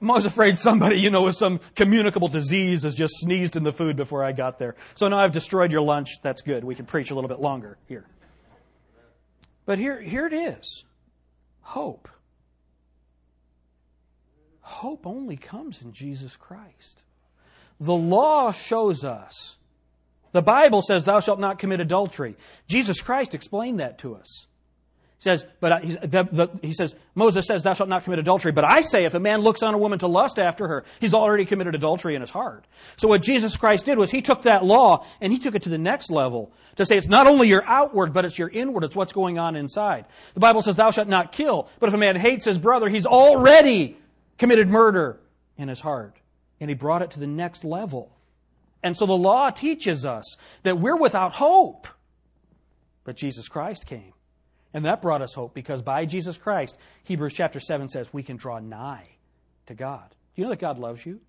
I'm 0.00 0.10
always 0.10 0.24
afraid 0.26 0.58
somebody, 0.58 0.96
you 0.96 1.10
know, 1.10 1.22
with 1.22 1.36
some 1.36 1.60
communicable 1.74 2.28
disease 2.28 2.82
has 2.82 2.94
just 2.94 3.14
sneezed 3.16 3.56
in 3.56 3.62
the 3.62 3.72
food 3.72 3.96
before 3.96 4.22
I 4.24 4.32
got 4.32 4.58
there. 4.58 4.74
So 4.94 5.08
now 5.08 5.18
I've 5.18 5.32
destroyed 5.32 5.72
your 5.72 5.80
lunch. 5.80 6.20
That's 6.22 6.42
good. 6.42 6.64
We 6.64 6.74
can 6.74 6.84
preach 6.84 7.10
a 7.10 7.14
little 7.14 7.28
bit 7.28 7.40
longer 7.40 7.78
here. 7.88 8.04
But 9.66 9.78
here, 9.78 10.00
here 10.00 10.26
it 10.26 10.32
is 10.32 10.84
hope. 11.62 12.08
Hope 14.60 15.06
only 15.06 15.36
comes 15.36 15.82
in 15.82 15.92
Jesus 15.92 16.36
Christ. 16.36 17.02
The 17.80 17.94
law 17.94 18.52
shows 18.52 19.04
us. 19.04 19.56
The 20.32 20.42
Bible 20.42 20.82
says, 20.82 21.04
Thou 21.04 21.20
shalt 21.20 21.40
not 21.40 21.58
commit 21.58 21.80
adultery. 21.80 22.36
Jesus 22.66 23.00
Christ 23.00 23.34
explained 23.34 23.80
that 23.80 23.98
to 23.98 24.14
us 24.16 24.46
says, 25.24 25.46
but 25.58 25.72
uh, 25.72 25.78
the, 26.02 26.28
the, 26.30 26.48
he 26.60 26.74
says, 26.74 26.94
Moses 27.14 27.46
says, 27.46 27.62
thou 27.62 27.72
shalt 27.72 27.88
not 27.88 28.04
commit 28.04 28.18
adultery. 28.18 28.52
But 28.52 28.64
I 28.64 28.82
say, 28.82 29.06
if 29.06 29.14
a 29.14 29.20
man 29.20 29.40
looks 29.40 29.62
on 29.62 29.72
a 29.72 29.78
woman 29.78 29.98
to 30.00 30.06
lust 30.06 30.38
after 30.38 30.68
her, 30.68 30.84
he's 31.00 31.14
already 31.14 31.46
committed 31.46 31.74
adultery 31.74 32.14
in 32.14 32.20
his 32.20 32.28
heart. 32.28 32.66
So 32.98 33.08
what 33.08 33.22
Jesus 33.22 33.56
Christ 33.56 33.86
did 33.86 33.96
was 33.96 34.10
he 34.10 34.20
took 34.20 34.42
that 34.42 34.66
law 34.66 35.06
and 35.22 35.32
he 35.32 35.38
took 35.38 35.54
it 35.54 35.62
to 35.62 35.70
the 35.70 35.78
next 35.78 36.10
level 36.10 36.52
to 36.76 36.84
say 36.84 36.98
it's 36.98 37.08
not 37.08 37.26
only 37.26 37.48
your 37.48 37.64
outward, 37.64 38.12
but 38.12 38.26
it's 38.26 38.38
your 38.38 38.50
inward. 38.50 38.84
It's 38.84 38.94
what's 38.94 39.14
going 39.14 39.38
on 39.38 39.56
inside. 39.56 40.04
The 40.34 40.40
Bible 40.40 40.60
says, 40.60 40.76
thou 40.76 40.90
shalt 40.90 41.08
not 41.08 41.32
kill. 41.32 41.70
But 41.80 41.88
if 41.88 41.94
a 41.94 41.98
man 41.98 42.16
hates 42.16 42.44
his 42.44 42.58
brother, 42.58 42.90
he's 42.90 43.06
already 43.06 43.96
committed 44.36 44.68
murder 44.68 45.18
in 45.56 45.68
his 45.68 45.80
heart. 45.80 46.18
And 46.60 46.68
he 46.68 46.74
brought 46.74 47.00
it 47.00 47.12
to 47.12 47.18
the 47.18 47.26
next 47.26 47.64
level. 47.64 48.14
And 48.82 48.94
so 48.94 49.06
the 49.06 49.16
law 49.16 49.48
teaches 49.48 50.04
us 50.04 50.36
that 50.64 50.78
we're 50.78 50.98
without 50.98 51.32
hope. 51.32 51.88
But 53.04 53.16
Jesus 53.16 53.48
Christ 53.48 53.86
came 53.86 54.12
and 54.74 54.84
that 54.84 55.00
brought 55.00 55.22
us 55.22 55.32
hope 55.32 55.54
because 55.54 55.80
by 55.80 56.04
Jesus 56.04 56.36
Christ, 56.36 56.76
Hebrews 57.04 57.32
chapter 57.32 57.60
7 57.60 57.88
says 57.88 58.12
we 58.12 58.24
can 58.24 58.36
draw 58.36 58.58
nigh 58.58 59.06
to 59.66 59.74
God. 59.74 60.10
Do 60.10 60.42
you 60.42 60.44
know 60.44 60.50
that 60.50 60.58
God 60.58 60.78
loves 60.78 61.06
you? 61.06 61.20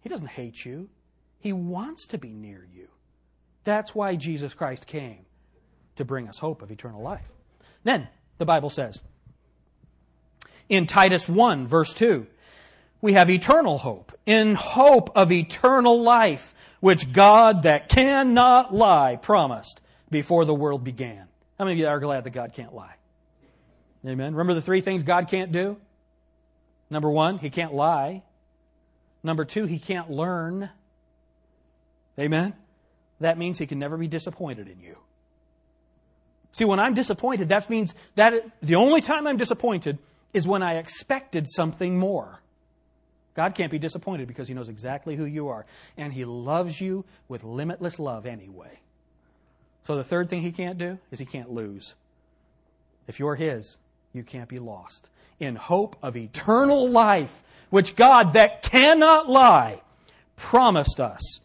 He 0.00 0.08
doesn't 0.08 0.28
hate 0.28 0.64
you, 0.64 0.88
He 1.38 1.52
wants 1.52 2.06
to 2.08 2.18
be 2.18 2.30
near 2.30 2.66
you. 2.74 2.88
That's 3.64 3.94
why 3.94 4.16
Jesus 4.16 4.54
Christ 4.54 4.86
came 4.86 5.26
to 5.96 6.04
bring 6.06 6.26
us 6.26 6.38
hope 6.38 6.62
of 6.62 6.72
eternal 6.72 7.02
life. 7.02 7.28
Then, 7.84 8.08
the 8.38 8.46
Bible 8.46 8.70
says 8.70 9.00
in 10.70 10.86
Titus 10.86 11.28
1, 11.28 11.66
verse 11.66 11.92
2, 11.92 12.26
we 13.02 13.12
have 13.14 13.28
eternal 13.28 13.78
hope, 13.78 14.12
in 14.24 14.54
hope 14.54 15.10
of 15.14 15.32
eternal 15.32 16.02
life, 16.02 16.54
which 16.80 17.12
God 17.12 17.64
that 17.64 17.88
cannot 17.88 18.74
lie 18.74 19.16
promised 19.20 19.80
before 20.10 20.44
the 20.44 20.54
world 20.54 20.84
began. 20.84 21.29
How 21.60 21.66
many 21.66 21.74
of 21.74 21.78
you 21.80 21.88
are 21.88 22.00
glad 22.00 22.24
that 22.24 22.30
God 22.30 22.54
can't 22.54 22.74
lie? 22.74 22.94
Amen. 24.06 24.32
Remember 24.32 24.54
the 24.54 24.62
three 24.62 24.80
things 24.80 25.02
God 25.02 25.28
can't 25.28 25.52
do? 25.52 25.76
Number 26.88 27.10
one, 27.10 27.36
He 27.36 27.50
can't 27.50 27.74
lie. 27.74 28.22
Number 29.22 29.44
two, 29.44 29.66
He 29.66 29.78
can't 29.78 30.10
learn. 30.10 30.70
Amen. 32.18 32.54
That 33.20 33.36
means 33.36 33.58
He 33.58 33.66
can 33.66 33.78
never 33.78 33.98
be 33.98 34.08
disappointed 34.08 34.68
in 34.68 34.80
you. 34.80 34.96
See, 36.52 36.64
when 36.64 36.80
I'm 36.80 36.94
disappointed, 36.94 37.50
that 37.50 37.68
means 37.68 37.94
that 38.14 38.42
the 38.62 38.76
only 38.76 39.02
time 39.02 39.26
I'm 39.26 39.36
disappointed 39.36 39.98
is 40.32 40.48
when 40.48 40.62
I 40.62 40.76
expected 40.76 41.46
something 41.46 41.98
more. 41.98 42.40
God 43.34 43.54
can't 43.54 43.70
be 43.70 43.78
disappointed 43.78 44.28
because 44.28 44.48
He 44.48 44.54
knows 44.54 44.70
exactly 44.70 45.14
who 45.14 45.26
you 45.26 45.48
are. 45.48 45.66
And 45.98 46.10
He 46.10 46.24
loves 46.24 46.80
you 46.80 47.04
with 47.28 47.44
limitless 47.44 47.98
love 47.98 48.24
anyway. 48.24 48.80
So 49.84 49.96
the 49.96 50.04
third 50.04 50.28
thing 50.28 50.42
he 50.42 50.52
can't 50.52 50.78
do 50.78 50.98
is 51.10 51.18
he 51.18 51.26
can't 51.26 51.50
lose. 51.50 51.94
If 53.06 53.18
you're 53.18 53.34
his, 53.34 53.76
you 54.12 54.22
can't 54.22 54.48
be 54.48 54.58
lost. 54.58 55.08
In 55.38 55.56
hope 55.56 55.96
of 56.02 56.16
eternal 56.16 56.90
life, 56.90 57.42
which 57.70 57.96
God 57.96 58.34
that 58.34 58.62
cannot 58.62 59.28
lie 59.28 59.80
promised 60.36 61.00
us 61.00 61.40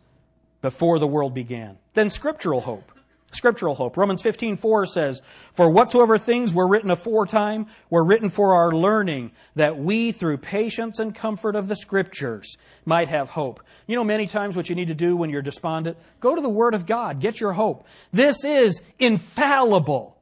before 0.62 1.00
the 1.00 1.08
world 1.08 1.34
began. 1.34 1.78
Then 1.94 2.10
scriptural 2.10 2.62
hope. 2.62 2.92
Scriptural 3.32 3.76
hope. 3.76 3.98
Romans 3.98 4.22
15, 4.22 4.58
4 4.58 4.86
says, 4.86 5.22
For 5.54 5.70
whatsoever 5.70 6.18
things 6.18 6.54
were 6.54 6.68
written 6.68 6.90
aforetime 6.90 7.68
were 7.90 8.06
written 8.06 8.30
for 8.30 8.56
our 8.56 8.72
learning, 8.72 9.32
that 9.56 9.78
we, 9.78 10.12
through 10.14 10.38
patience 10.38 11.00
and 11.00 11.14
comfort 11.14 11.56
of 11.56 11.68
the 11.68 11.76
Scriptures, 11.76 12.58
might 12.86 13.08
have 13.08 13.30
hope. 13.30 13.62
You 13.88 13.96
know, 13.96 14.04
many 14.04 14.28
times 14.28 14.56
what 14.56 14.70
you 14.70 14.76
need 14.76 14.88
to 14.88 14.96
do 14.96 15.16
when 15.16 15.30
you're 15.30 15.42
despondent, 15.42 15.98
go 16.20 16.36
to 16.36 16.42
the 16.42 16.50
Word 16.50 16.74
of 16.74 16.86
God, 16.86 17.20
get 17.20 17.40
your 17.40 17.54
hope. 17.54 17.86
This 18.12 18.46
is 18.46 18.82
infallible, 19.00 20.18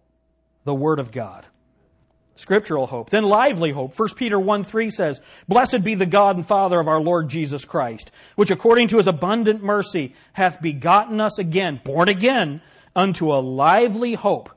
the 0.64 0.74
Word 0.74 1.00
of 1.00 1.12
God. 1.12 1.46
Scriptural 2.36 2.88
hope. 2.88 3.12
Then 3.12 3.24
lively 3.24 3.72
hope. 3.72 3.98
1 3.98 4.16
Peter 4.16 4.40
1 4.40 4.64
3 4.64 4.90
says, 4.90 5.22
Blessed 5.48 5.84
be 5.84 5.94
the 5.94 6.08
God 6.08 6.36
and 6.36 6.46
Father 6.46 6.80
of 6.80 6.88
our 6.88 7.00
Lord 7.00 7.30
Jesus 7.30 7.64
Christ, 7.64 8.12
which 8.36 8.50
according 8.50 8.88
to 8.88 8.98
his 8.98 9.08
abundant 9.08 9.64
mercy 9.64 10.16
hath 10.34 10.62
begotten 10.62 11.22
us 11.22 11.38
again, 11.38 11.80
born 11.84 12.10
again, 12.10 12.62
unto 12.96 13.32
a 13.32 13.38
lively 13.38 14.16
hope 14.16 14.50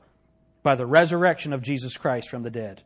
by 0.63 0.75
the 0.75 0.87
resurrection 0.87 1.53
of 1.53 1.61
Jesus 1.61 1.97
Christ 1.97 2.29
from 2.29 2.41
the 2.43 2.49
dead. 2.49 2.81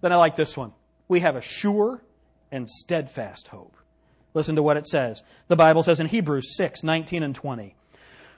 Then 0.00 0.12
I 0.12 0.16
like 0.16 0.36
this 0.36 0.56
one. 0.56 0.72
We 1.08 1.20
have 1.20 1.36
a 1.36 1.40
sure 1.40 2.02
and 2.52 2.68
steadfast 2.68 3.48
hope. 3.48 3.76
Listen 4.36 4.56
to 4.56 4.62
what 4.62 4.76
it 4.76 4.86
says. 4.86 5.22
The 5.48 5.56
Bible 5.56 5.82
says 5.82 5.98
in 5.98 6.08
Hebrews 6.08 6.58
6, 6.58 6.82
19 6.82 7.22
and 7.22 7.34
20, 7.34 7.74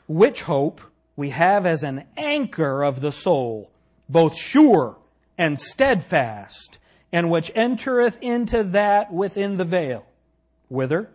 which 0.06 0.42
hope 0.42 0.80
we 1.16 1.30
have 1.30 1.66
as 1.66 1.82
an 1.82 2.04
anchor 2.16 2.84
of 2.84 3.00
the 3.00 3.10
soul, 3.10 3.72
both 4.08 4.36
sure 4.36 4.96
and 5.36 5.58
steadfast, 5.58 6.78
and 7.10 7.28
which 7.28 7.50
entereth 7.52 8.16
into 8.22 8.62
that 8.62 9.12
within 9.12 9.56
the 9.56 9.64
veil, 9.64 10.06
whither 10.68 11.10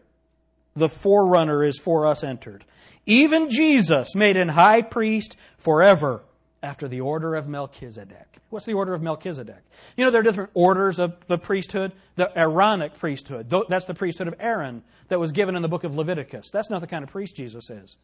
the 0.75 0.89
forerunner 0.89 1.63
is 1.63 1.79
for 1.79 2.05
us 2.05 2.21
entered. 2.21 2.65
Even 3.05 3.49
Jesus 3.49 4.13
made 4.17 4.35
an 4.35 4.49
high 4.49 4.81
priest 4.81 5.37
forever 5.57 6.23
after 6.63 6.87
the 6.87 7.01
order 7.01 7.35
of 7.35 7.47
Melchizedek. 7.47 8.37
What's 8.49 8.65
the 8.65 8.73
order 8.73 8.93
of 8.93 9.01
Melchizedek? 9.01 9.61
You 9.97 10.05
know, 10.05 10.11
there 10.11 10.21
are 10.21 10.23
different 10.23 10.51
orders 10.53 10.97
of 10.97 11.15
the 11.27 11.37
priesthood. 11.37 11.91
The 12.15 12.35
Aaronic 12.39 12.97
priesthood, 12.97 13.53
that's 13.67 13.85
the 13.85 13.93
priesthood 13.93 14.29
of 14.29 14.35
Aaron 14.39 14.81
that 15.09 15.19
was 15.19 15.33
given 15.33 15.55
in 15.55 15.61
the 15.61 15.67
book 15.67 15.83
of 15.83 15.97
Leviticus. 15.97 16.49
That's 16.49 16.69
not 16.69 16.79
the 16.79 16.87
kind 16.87 17.03
of 17.03 17.09
priest 17.09 17.35
Jesus 17.35 17.69
is. 17.69 17.97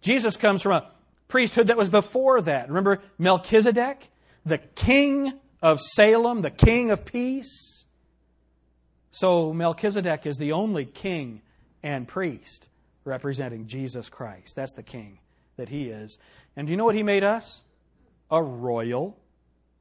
Jesus 0.00 0.36
comes 0.36 0.62
from 0.62 0.72
a 0.72 0.90
priesthood 1.26 1.66
that 1.66 1.76
was 1.76 1.88
before 1.88 2.40
that. 2.42 2.68
Remember 2.68 3.02
Melchizedek, 3.18 4.10
the 4.46 4.58
king 4.58 5.32
of 5.60 5.80
Salem, 5.80 6.42
the 6.42 6.50
king 6.50 6.92
of 6.92 7.04
peace? 7.04 7.84
So 9.10 9.52
Melchizedek 9.52 10.24
is 10.24 10.36
the 10.36 10.52
only 10.52 10.84
king 10.84 11.42
and 11.82 12.06
priest 12.06 12.68
representing 13.04 13.66
Jesus 13.66 14.08
Christ. 14.08 14.54
That's 14.54 14.74
the 14.74 14.84
king 14.84 15.18
that 15.56 15.68
he 15.68 15.88
is. 15.88 16.18
And 16.54 16.68
do 16.68 16.70
you 16.70 16.76
know 16.76 16.84
what 16.84 16.94
he 16.94 17.02
made 17.02 17.24
us? 17.24 17.62
A 18.30 18.42
royal 18.42 19.18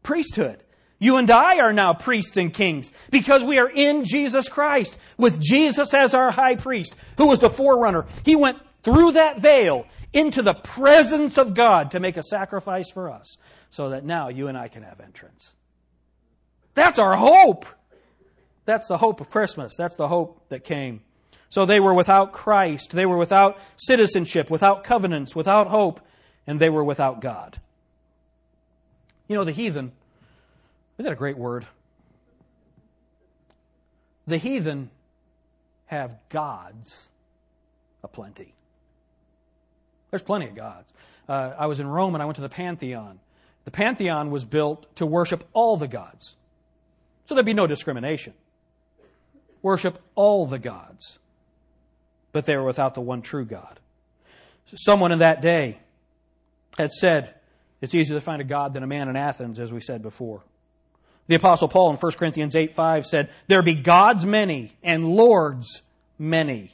priesthood. 0.04 0.64
You 1.00 1.18
and 1.18 1.30
I 1.30 1.60
are 1.60 1.74
now 1.74 1.94
priests 1.94 2.38
and 2.38 2.54
kings 2.54 2.90
because 3.12 3.44
we 3.44 3.60
are 3.60 3.70
in 3.70 4.04
Jesus 4.04 4.50
Christ 4.50 4.98
with 5.18 5.40
Jesus 5.40 5.94
as 5.94 6.14
our 6.16 6.32
high 6.32 6.56
priest, 6.56 6.96
who 7.18 7.28
was 7.28 7.40
the 7.40 7.50
forerunner. 7.50 8.08
He 8.24 8.36
went 8.36 8.58
through 8.84 9.12
that 9.12 9.40
veil 9.40 9.86
into 10.14 10.42
the 10.42 10.56
presence 10.56 11.38
of 11.38 11.54
God 11.54 11.92
to 11.92 12.00
make 12.00 12.18
a 12.18 12.24
sacrifice 12.24 12.90
for 12.90 13.12
us 13.12 13.38
so 13.70 13.90
that 13.90 14.06
now 14.06 14.30
you 14.30 14.48
and 14.48 14.58
I 14.58 14.70
can 14.70 14.84
have 14.84 15.00
entrance. 15.00 15.54
That's 16.74 16.98
our 16.98 17.16
hope. 17.16 17.66
That's 18.66 18.88
the 18.88 18.98
hope 18.98 19.22
of 19.22 19.30
Christmas. 19.30 19.76
That's 19.78 19.98
the 19.98 20.08
hope 20.08 20.50
that 20.50 20.64
came 20.64 21.02
so 21.50 21.66
they 21.66 21.80
were 21.80 21.94
without 21.94 22.34
Christ. 22.34 22.92
They 22.92 23.06
were 23.06 23.18
without 23.18 23.58
citizenship, 23.78 24.50
without 24.50 24.84
covenants, 24.84 25.36
without 25.36 25.68
hope, 25.68 26.02
and 26.46 26.60
they 26.60 26.70
were 26.70 26.84
without 26.84 27.22
God. 27.22 27.60
You 29.28 29.36
know, 29.36 29.44
the 29.44 29.52
heathen, 29.52 29.92
isn't 30.96 31.06
that 31.06 31.12
a 31.12 31.16
great 31.16 31.38
word? 31.38 31.66
The 34.26 34.38
heathen 34.38 34.90
have 35.88 36.18
gods 36.30 37.10
aplenty. 38.04 38.54
There's 40.12 40.22
plenty 40.22 40.48
of 40.48 40.56
gods. 40.56 40.90
Uh, 41.28 41.54
I 41.58 41.66
was 41.66 41.80
in 41.80 41.88
Rome 41.88 42.16
and 42.16 42.22
I 42.22 42.26
went 42.26 42.38
to 42.38 42.42
the 42.42 42.50
Pantheon. 42.50 43.20
The 43.66 43.72
Pantheon 43.72 44.32
was 44.32 44.46
built 44.46 44.96
to 44.96 45.06
worship 45.06 45.46
all 45.54 45.76
the 45.76 45.88
gods. 45.88 46.36
So 47.26 47.36
there'd 47.36 47.46
be 47.46 47.54
no 47.54 47.68
discrimination. 47.68 48.34
worship 49.62 50.02
all 50.16 50.46
the 50.46 50.60
gods, 50.60 51.20
but 52.32 52.46
they 52.46 52.56
were 52.56 52.64
without 52.64 52.96
the 52.96 53.02
one 53.02 53.22
true 53.22 53.44
God. 53.44 53.80
Someone 54.76 55.12
in 55.12 55.20
that 55.20 55.42
day 55.42 55.80
had 56.78 56.92
said, 56.92 57.34
It's 57.82 57.94
easier 57.94 58.18
to 58.18 58.22
find 58.22 58.42
a 58.42 58.46
God 58.46 58.74
than 58.74 58.84
a 58.84 58.88
man 58.88 59.08
in 59.08 59.16
Athens, 59.16 59.60
as 59.60 59.72
we 59.72 59.82
said 59.82 60.02
before. 60.02 60.44
The 61.28 61.36
Apostle 61.36 61.68
Paul 61.68 61.92
in 61.92 61.98
1 61.98 62.12
Corinthians 62.14 62.56
8 62.56 62.74
5 62.74 63.06
said, 63.06 63.30
There 63.48 63.62
be 63.62 63.76
gods 63.76 64.26
many 64.26 64.74
and 64.82 65.10
lords 65.10 65.82
many. 66.18 66.74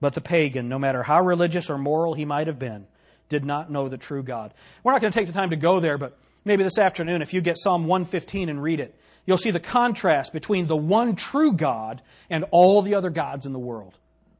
But 0.00 0.14
the 0.14 0.20
pagan, 0.20 0.68
no 0.68 0.78
matter 0.78 1.02
how 1.02 1.22
religious 1.22 1.68
or 1.68 1.76
moral 1.76 2.14
he 2.14 2.24
might 2.24 2.46
have 2.46 2.58
been, 2.58 2.86
did 3.28 3.44
not 3.44 3.70
know 3.70 3.88
the 3.88 3.98
true 3.98 4.22
God. 4.22 4.54
We're 4.82 4.92
not 4.92 5.02
going 5.02 5.12
to 5.12 5.18
take 5.18 5.26
the 5.26 5.32
time 5.32 5.50
to 5.50 5.56
go 5.56 5.80
there, 5.80 5.98
but 5.98 6.18
maybe 6.44 6.62
this 6.62 6.78
afternoon, 6.78 7.22
if 7.22 7.34
you 7.34 7.40
get 7.40 7.58
Psalm 7.58 7.86
115 7.86 8.48
and 8.48 8.62
read 8.62 8.80
it, 8.80 8.94
you'll 9.26 9.38
see 9.38 9.50
the 9.50 9.60
contrast 9.60 10.32
between 10.32 10.66
the 10.66 10.76
one 10.76 11.16
true 11.16 11.52
God 11.52 12.00
and 12.30 12.44
all 12.50 12.82
the 12.82 12.94
other 12.94 13.10
gods 13.10 13.44
in 13.46 13.52
the 13.52 13.58
world. 13.58 13.94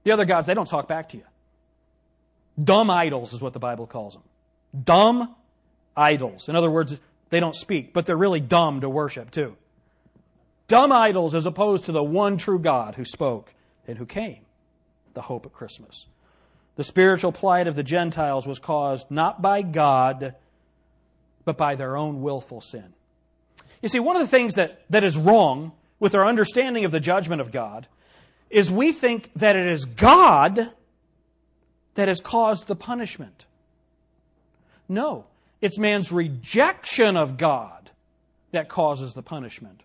The 0.05 0.13
other 0.13 0.25
gods, 0.25 0.47
they 0.47 0.55
don't 0.55 0.69
talk 0.69 0.89
back 0.89 1.11
to 1.11 1.19
you. 1.19 1.25
Dumb 2.63 2.91
idols 2.91 3.33
is 3.33 3.41
what 3.41 3.53
the 3.53 3.59
Bible 3.59 3.87
calls 3.87 4.15
them. 4.15 4.23
Dumb 4.85 5.35
idols. 5.97 6.49
In 6.49 6.57
other 6.57 6.71
words, 6.71 6.97
they 7.31 7.41
don't 7.41 7.55
speak, 7.55 7.93
but 7.93 8.07
they're 8.07 8.17
really 8.17 8.41
dumb 8.41 8.81
to 8.81 8.89
worship 8.89 9.31
too. 9.31 9.57
Dumb 10.69 10.93
idols 10.93 11.35
as 11.35 11.47
opposed 11.47 11.87
to 11.87 11.93
the 11.93 12.03
one 12.03 12.37
true 12.37 12.59
God 12.59 12.95
who 12.95 13.05
spoke 13.05 13.53
and 13.87 13.99
who 13.99 14.07
came, 14.07 14.41
the 15.15 15.23
hope 15.23 15.47
of 15.47 15.53
Christmas. 15.53 16.07
The 16.77 16.85
spiritual 16.85 17.33
plight 17.33 17.67
of 17.67 17.77
the 17.77 17.83
Gentiles 17.83 18.47
was 18.47 18.59
caused 18.59 19.11
not 19.11 19.43
by 19.43 19.63
God, 19.63 20.35
but 21.45 21.57
by 21.57 21.75
their 21.75 21.97
own 21.97 22.23
willful 22.23 22.61
sin. 22.61 22.95
You 23.83 23.89
see, 23.89 23.99
one 23.99 24.17
of 24.17 24.23
the 24.23 24.29
things 24.29 24.55
that, 24.55 24.83
that 24.91 25.05
is 25.05 25.17
wrong 25.17 25.73
with 25.99 26.15
our 26.15 26.27
understanding 26.27 26.85
of 26.85 26.93
the 26.93 27.01
judgment 27.01 27.41
of 27.41 27.51
God 27.51 27.87
is 28.49 28.71
we 28.71 28.93
think 28.93 29.31
that 29.37 29.57
it 29.57 29.67
is 29.67 29.85
God 29.85 30.71
that 31.95 32.09
has 32.09 32.21
caused 32.21 32.67
the 32.67 32.77
punishment. 32.77 33.47
No, 34.89 35.27
it's 35.61 35.79
man's 35.79 36.11
rejection 36.11 37.17
of 37.17 37.37
God 37.37 37.91
that 38.53 38.69
causes 38.69 39.15
the 39.15 39.23
punishment. 39.23 39.83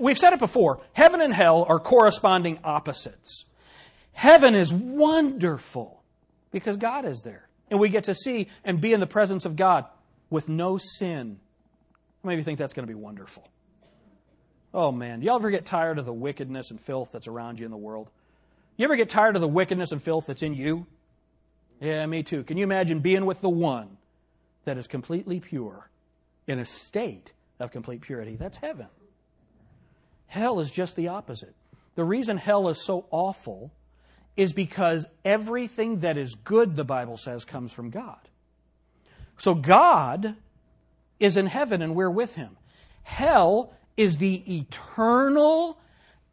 We've 0.00 0.18
said 0.18 0.32
it 0.32 0.38
before 0.38 0.80
heaven 0.92 1.20
and 1.20 1.34
hell 1.34 1.64
are 1.68 1.80
corresponding 1.80 2.58
opposites. 2.64 3.44
Heaven 4.12 4.54
is 4.54 4.72
wonderful 4.72 6.02
because 6.50 6.76
God 6.76 7.04
is 7.04 7.22
there. 7.22 7.48
And 7.70 7.80
we 7.80 7.88
get 7.88 8.04
to 8.04 8.14
see 8.14 8.48
and 8.64 8.80
be 8.80 8.92
in 8.92 9.00
the 9.00 9.06
presence 9.06 9.44
of 9.44 9.56
God 9.56 9.86
with 10.30 10.48
no 10.48 10.78
sin. 10.78 11.38
Maybe 12.22 12.36
you 12.36 12.44
think 12.44 12.58
that's 12.58 12.74
going 12.74 12.86
to 12.86 12.92
be 12.92 12.98
wonderful. 12.98 13.48
Oh 14.74 14.92
man, 14.92 15.22
y'all 15.22 15.36
ever 15.36 15.50
get 15.50 15.66
tired 15.66 15.98
of 15.98 16.06
the 16.06 16.12
wickedness 16.12 16.70
and 16.70 16.80
filth 16.80 17.10
that's 17.12 17.26
around 17.26 17.58
you 17.58 17.64
in 17.64 17.70
the 17.70 17.76
world? 17.76 18.08
You 18.76 18.84
ever 18.84 18.96
get 18.96 19.10
tired 19.10 19.36
of 19.36 19.42
the 19.42 19.48
wickedness 19.48 19.92
and 19.92 20.02
filth 20.02 20.26
that's 20.26 20.42
in 20.42 20.54
you? 20.54 20.86
Yeah, 21.80 22.06
me 22.06 22.22
too. 22.22 22.44
Can 22.44 22.56
you 22.56 22.62
imagine 22.62 23.00
being 23.00 23.26
with 23.26 23.40
the 23.40 23.50
one 23.50 23.98
that 24.64 24.78
is 24.78 24.86
completely 24.86 25.40
pure 25.40 25.90
in 26.46 26.58
a 26.58 26.64
state 26.64 27.32
of 27.58 27.70
complete 27.70 28.00
purity? 28.00 28.36
That's 28.36 28.58
heaven. 28.58 28.86
Hell 30.26 30.60
is 30.60 30.70
just 30.70 30.96
the 30.96 31.08
opposite. 31.08 31.54
The 31.94 32.04
reason 32.04 32.38
hell 32.38 32.68
is 32.68 32.84
so 32.84 33.06
awful 33.10 33.70
is 34.36 34.52
because 34.52 35.06
everything 35.24 36.00
that 36.00 36.16
is 36.16 36.34
good, 36.34 36.74
the 36.74 36.84
Bible 36.84 37.16
says, 37.16 37.44
comes 37.44 37.72
from 37.72 37.90
God. 37.90 38.28
So 39.36 39.54
God 39.54 40.36
is 41.20 41.36
in 41.36 41.46
heaven 41.46 41.82
and 41.82 41.94
we're 41.94 42.10
with 42.10 42.34
him. 42.34 42.56
Hell 43.02 43.74
is 43.96 44.16
the 44.16 44.56
eternal 44.58 45.78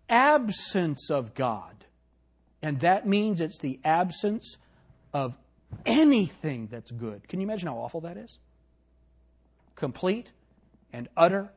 absence 0.07 1.09
of 1.11 1.33
God. 1.33 1.85
And 2.61 2.79
that 2.79 3.07
means 3.07 3.41
it's 3.41 3.59
the 3.59 3.79
absence 3.83 4.57
of 5.13 5.35
anything 5.85 6.67
that's 6.67 6.91
good. 6.91 7.27
Can 7.27 7.39
you 7.39 7.47
imagine 7.47 7.67
how 7.67 7.77
awful 7.77 8.01
that 8.01 8.17
is? 8.17 8.37
Complete 9.75 10.31
and 10.91 11.07
utter 11.15 11.51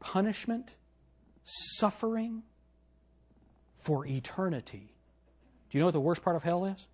punishment, 0.00 0.70
suffering 1.44 2.42
for 3.78 4.06
eternity. 4.06 4.94
Do 5.70 5.78
you 5.78 5.80
know 5.80 5.86
what 5.86 5.92
the 5.92 6.00
worst 6.00 6.22
part 6.22 6.36
of 6.36 6.42
hell 6.42 6.64
is? 6.64 6.86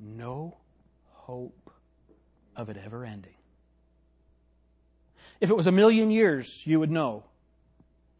No 0.00 0.56
hope 1.10 1.70
of 2.56 2.68
it 2.68 2.76
ever 2.82 3.04
ending. 3.04 3.34
If 5.40 5.50
it 5.50 5.56
was 5.56 5.66
a 5.66 5.72
million 5.72 6.10
years, 6.10 6.62
you 6.64 6.80
would 6.80 6.90
know 6.90 7.24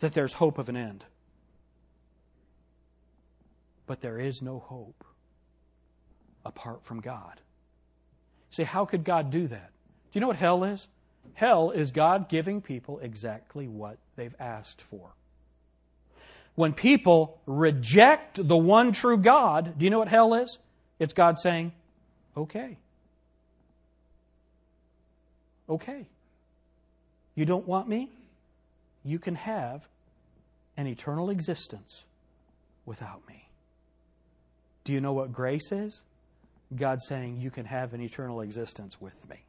that 0.00 0.14
there's 0.14 0.34
hope 0.34 0.58
of 0.58 0.68
an 0.68 0.76
end. 0.76 1.04
But 3.86 4.00
there 4.00 4.18
is 4.18 4.42
no 4.42 4.58
hope 4.58 5.04
apart 6.44 6.84
from 6.84 7.00
God. 7.00 7.40
Say, 8.50 8.64
how 8.64 8.84
could 8.84 9.04
God 9.04 9.30
do 9.30 9.46
that? 9.46 9.70
Do 9.70 10.10
you 10.18 10.20
know 10.20 10.26
what 10.26 10.36
hell 10.36 10.64
is? 10.64 10.86
Hell 11.34 11.70
is 11.70 11.90
God 11.90 12.28
giving 12.28 12.60
people 12.60 12.98
exactly 12.98 13.66
what 13.66 13.96
they've 14.16 14.34
asked 14.38 14.82
for. 14.82 15.14
When 16.54 16.74
people 16.74 17.40
reject 17.46 18.46
the 18.46 18.56
one 18.56 18.92
true 18.92 19.16
God, 19.16 19.78
do 19.78 19.84
you 19.84 19.90
know 19.90 19.98
what 19.98 20.08
hell 20.08 20.34
is? 20.34 20.58
It's 20.98 21.14
God 21.14 21.38
saying, 21.38 21.72
okay. 22.36 22.76
Okay. 25.68 26.04
You 27.34 27.46
don't 27.46 27.66
want 27.66 27.88
me? 27.88 28.10
You 29.04 29.18
can 29.18 29.34
have 29.36 29.88
an 30.76 30.86
eternal 30.86 31.30
existence 31.30 32.04
without 32.84 33.26
me. 33.26 33.48
Do 34.84 34.92
you 34.92 35.00
know 35.00 35.12
what 35.12 35.32
grace 35.32 35.72
is? 35.72 36.02
God 36.76 37.02
saying, 37.02 37.38
You 37.40 37.50
can 37.50 37.64
have 37.66 37.94
an 37.94 38.00
eternal 38.00 38.40
existence 38.40 39.00
with 39.00 39.14
me. 39.28 39.44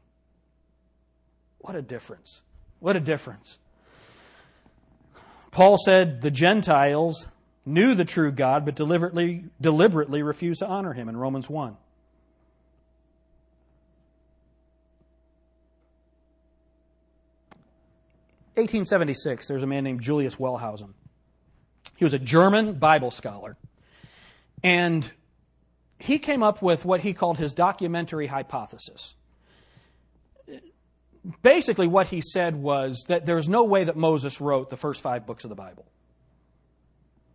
What 1.58 1.76
a 1.76 1.82
difference. 1.82 2.42
What 2.80 2.96
a 2.96 3.00
difference. 3.00 3.58
Paul 5.50 5.76
said 5.78 6.20
the 6.20 6.30
Gentiles 6.30 7.26
knew 7.64 7.94
the 7.94 8.04
true 8.04 8.32
God, 8.32 8.64
but 8.64 8.74
deliberately, 8.74 9.44
deliberately 9.60 10.22
refused 10.22 10.60
to 10.60 10.66
honor 10.66 10.92
him 10.92 11.08
in 11.08 11.16
Romans 11.16 11.48
1. 11.48 11.76
Eighteen 18.56 18.84
seventy 18.84 19.14
six. 19.14 19.48
There's 19.48 19.64
a 19.64 19.66
man 19.66 19.82
named 19.82 20.00
Julius 20.00 20.36
Wellhausen. 20.36 20.90
He 21.96 22.04
was 22.04 22.14
a 22.14 22.20
German 22.20 22.74
Bible 22.74 23.10
scholar, 23.10 23.56
and 24.62 25.10
he 26.04 26.18
came 26.18 26.42
up 26.42 26.60
with 26.60 26.84
what 26.84 27.00
he 27.00 27.14
called 27.14 27.38
his 27.38 27.54
documentary 27.54 28.26
hypothesis. 28.26 29.14
Basically, 31.40 31.86
what 31.86 32.08
he 32.08 32.20
said 32.20 32.54
was 32.54 33.06
that 33.08 33.24
there's 33.24 33.48
no 33.48 33.64
way 33.64 33.84
that 33.84 33.96
Moses 33.96 34.38
wrote 34.38 34.68
the 34.68 34.76
first 34.76 35.00
five 35.00 35.24
books 35.24 35.44
of 35.44 35.48
the 35.48 35.56
Bible. 35.56 35.86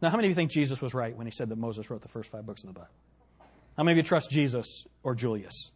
Now, 0.04 0.12
how 0.12 0.18
many 0.18 0.28
of 0.28 0.30
you 0.30 0.36
think 0.36 0.52
Jesus 0.52 0.80
was 0.84 0.94
right 0.94 1.18
when 1.18 1.26
he 1.26 1.32
said 1.32 1.50
that 1.50 1.58
Moses 1.58 1.90
wrote 1.90 2.04
the 2.04 2.10
first 2.10 2.32
five 2.32 2.46
books 2.46 2.62
of 2.62 2.68
the 2.68 2.74
Bible? 2.74 2.92
How 3.76 3.82
many 3.82 3.94
of 3.94 3.98
you 3.98 4.08
trust 4.08 4.30
Jesus 4.30 4.86
or 5.02 5.16
Julius? 5.16 5.72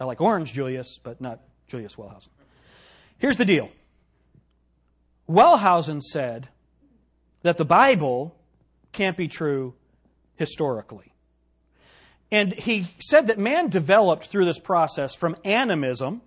I 0.00 0.06
like 0.06 0.20
Orange 0.20 0.52
Julius, 0.52 0.98
but 1.00 1.20
not 1.20 1.38
Julius 1.68 1.94
Wellhausen. 1.94 2.28
Here's 3.18 3.36
the 3.36 3.44
deal 3.44 3.70
Wellhausen 5.28 6.00
said 6.00 6.48
that 7.42 7.56
the 7.56 7.64
Bible 7.64 8.34
can't 8.90 9.16
be 9.16 9.28
true 9.28 9.74
historically. 10.34 11.09
And 12.30 12.52
he 12.52 12.86
said 13.00 13.26
that 13.26 13.38
man 13.38 13.68
developed 13.68 14.26
through 14.26 14.44
this 14.44 14.58
process 14.58 15.14
from 15.14 15.36
animism, 15.44 16.22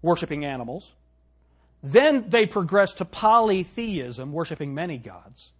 worshiping 0.00 0.44
animals. 0.44 0.92
Then 1.82 2.30
they 2.30 2.46
progressed 2.46 2.98
to 2.98 3.04
polytheism, 3.04 4.32
worshiping 4.32 4.74
many 4.74 4.96
gods. 4.96 5.50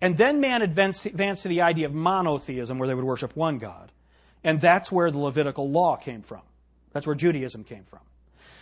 And 0.00 0.16
then 0.16 0.40
man 0.40 0.62
advanced, 0.62 1.06
advanced 1.06 1.42
to 1.42 1.48
the 1.48 1.62
idea 1.62 1.86
of 1.86 1.94
monotheism, 1.94 2.78
where 2.78 2.86
they 2.86 2.94
would 2.94 3.04
worship 3.04 3.34
one 3.34 3.58
God. 3.58 3.90
And 4.44 4.60
that's 4.60 4.92
where 4.92 5.10
the 5.10 5.18
Levitical 5.18 5.68
law 5.68 5.96
came 5.96 6.22
from. 6.22 6.42
That's 6.92 7.06
where 7.06 7.16
Judaism 7.16 7.64
came 7.64 7.84
from. 7.84 8.00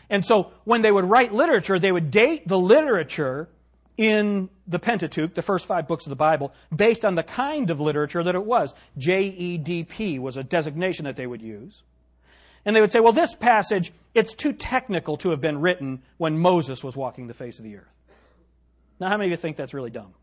And 0.09 0.25
so 0.25 0.53
when 0.65 0.83
they 0.83 0.93
would 0.93 1.05
write 1.05 1.33
literature, 1.33 1.79
they 1.79 1.93
would 1.93 2.11
date 2.11 2.49
the 2.49 2.59
literature 2.59 3.49
in 3.97 4.49
the 4.67 4.79
Pentateuch, 4.79 5.35
the 5.35 5.43
first 5.43 5.67
five 5.67 5.87
books 5.87 6.07
of 6.07 6.11
the 6.11 6.17
Bible, 6.17 6.53
based 6.75 7.05
on 7.05 7.15
the 7.15 7.23
kind 7.23 7.71
of 7.71 7.81
literature 7.81 8.23
that 8.23 8.35
it 8.35 8.45
was. 8.45 8.75
JEDP 8.99 10.19
was 10.19 10.37
a 10.37 10.43
designation 10.43 11.05
that 11.05 11.17
they 11.17 11.27
would 11.27 11.43
use. 11.43 11.83
And 12.65 12.75
they 12.75 12.81
would 12.81 12.93
say, 12.93 13.01
well, 13.01 13.13
this 13.13 13.35
passage, 13.35 13.93
it's 14.15 14.35
too 14.35 14.53
technical 14.53 15.17
to 15.19 15.31
have 15.31 15.41
been 15.41 15.61
written 15.61 16.03
when 16.17 16.39
Moses 16.39 16.83
was 16.83 16.97
walking 16.97 17.27
the 17.27 17.35
face 17.35 17.59
of 17.59 17.65
the 17.65 17.77
earth. 17.77 17.93
Now, 18.99 19.09
how 19.09 19.17
many 19.17 19.29
of 19.29 19.33
you 19.33 19.37
think 19.37 19.57
that's 19.57 19.75
really 19.75 19.91
dumb? 19.91 20.15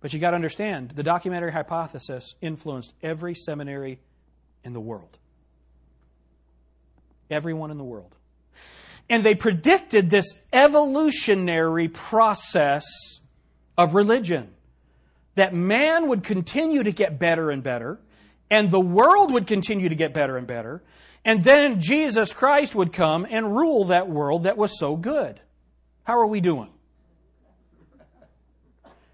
But 0.00 0.12
you 0.12 0.20
got 0.20 0.30
to 0.30 0.36
understand, 0.36 0.92
the 0.94 1.02
documentary 1.02 1.52
hypothesis 1.52 2.34
influenced 2.40 2.92
every 3.02 3.34
seminary 3.34 3.98
in 4.62 4.72
the 4.72 4.80
world. 4.80 5.18
Everyone 7.30 7.70
in 7.70 7.78
the 7.78 7.84
world. 7.84 8.14
And 9.10 9.24
they 9.24 9.34
predicted 9.34 10.10
this 10.10 10.34
evolutionary 10.52 11.88
process 11.88 12.84
of 13.76 13.94
religion. 13.94 14.50
That 15.36 15.54
man 15.54 16.08
would 16.08 16.24
continue 16.24 16.82
to 16.82 16.92
get 16.92 17.18
better 17.18 17.50
and 17.50 17.62
better, 17.62 18.00
and 18.50 18.70
the 18.70 18.80
world 18.80 19.32
would 19.32 19.46
continue 19.46 19.88
to 19.88 19.94
get 19.94 20.12
better 20.12 20.36
and 20.36 20.46
better, 20.46 20.82
and 21.24 21.44
then 21.44 21.80
Jesus 21.80 22.32
Christ 22.32 22.74
would 22.74 22.92
come 22.92 23.26
and 23.28 23.54
rule 23.54 23.86
that 23.86 24.08
world 24.08 24.44
that 24.44 24.56
was 24.56 24.78
so 24.78 24.96
good. 24.96 25.40
How 26.04 26.18
are 26.18 26.26
we 26.26 26.40
doing? 26.40 26.70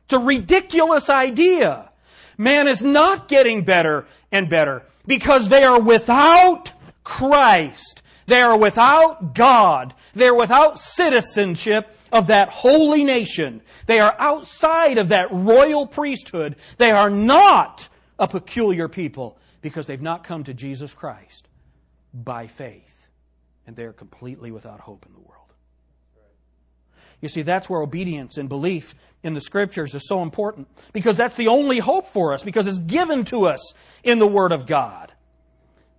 It's 0.04 0.12
a 0.12 0.18
ridiculous 0.18 1.10
idea. 1.10 1.90
Man 2.38 2.68
is 2.68 2.82
not 2.82 3.28
getting 3.28 3.64
better 3.64 4.06
and 4.30 4.48
better 4.48 4.84
because 5.06 5.48
they 5.48 5.64
are 5.64 5.80
without 5.80 6.72
Christ. 7.02 8.02
They 8.26 8.40
are 8.40 8.56
without 8.58 9.34
God. 9.34 9.94
They 10.14 10.28
are 10.28 10.34
without 10.34 10.78
citizenship 10.78 11.96
of 12.12 12.28
that 12.28 12.48
holy 12.48 13.04
nation. 13.04 13.60
They 13.86 14.00
are 14.00 14.14
outside 14.18 14.98
of 14.98 15.08
that 15.08 15.32
royal 15.32 15.86
priesthood. 15.86 16.56
They 16.78 16.90
are 16.90 17.10
not 17.10 17.88
a 18.18 18.28
peculiar 18.28 18.88
people 18.88 19.38
because 19.60 19.86
they've 19.86 20.00
not 20.00 20.24
come 20.24 20.44
to 20.44 20.54
Jesus 20.54 20.94
Christ 20.94 21.48
by 22.12 22.46
faith. 22.46 23.08
And 23.66 23.74
they 23.76 23.84
are 23.84 23.92
completely 23.92 24.50
without 24.50 24.80
hope 24.80 25.04
in 25.06 25.12
the 25.12 25.20
world. 25.20 25.44
You 27.20 27.28
see, 27.30 27.40
that's 27.40 27.70
where 27.70 27.80
obedience 27.80 28.36
and 28.36 28.48
belief 28.48 28.94
in 29.22 29.32
the 29.32 29.40
scriptures 29.40 29.94
is 29.94 30.06
so 30.06 30.22
important 30.22 30.68
because 30.92 31.16
that's 31.16 31.36
the 31.36 31.48
only 31.48 31.78
hope 31.78 32.08
for 32.08 32.34
us 32.34 32.42
because 32.42 32.66
it's 32.66 32.76
given 32.76 33.24
to 33.24 33.46
us 33.46 33.72
in 34.02 34.18
the 34.18 34.26
Word 34.26 34.52
of 34.52 34.66
God. 34.66 35.13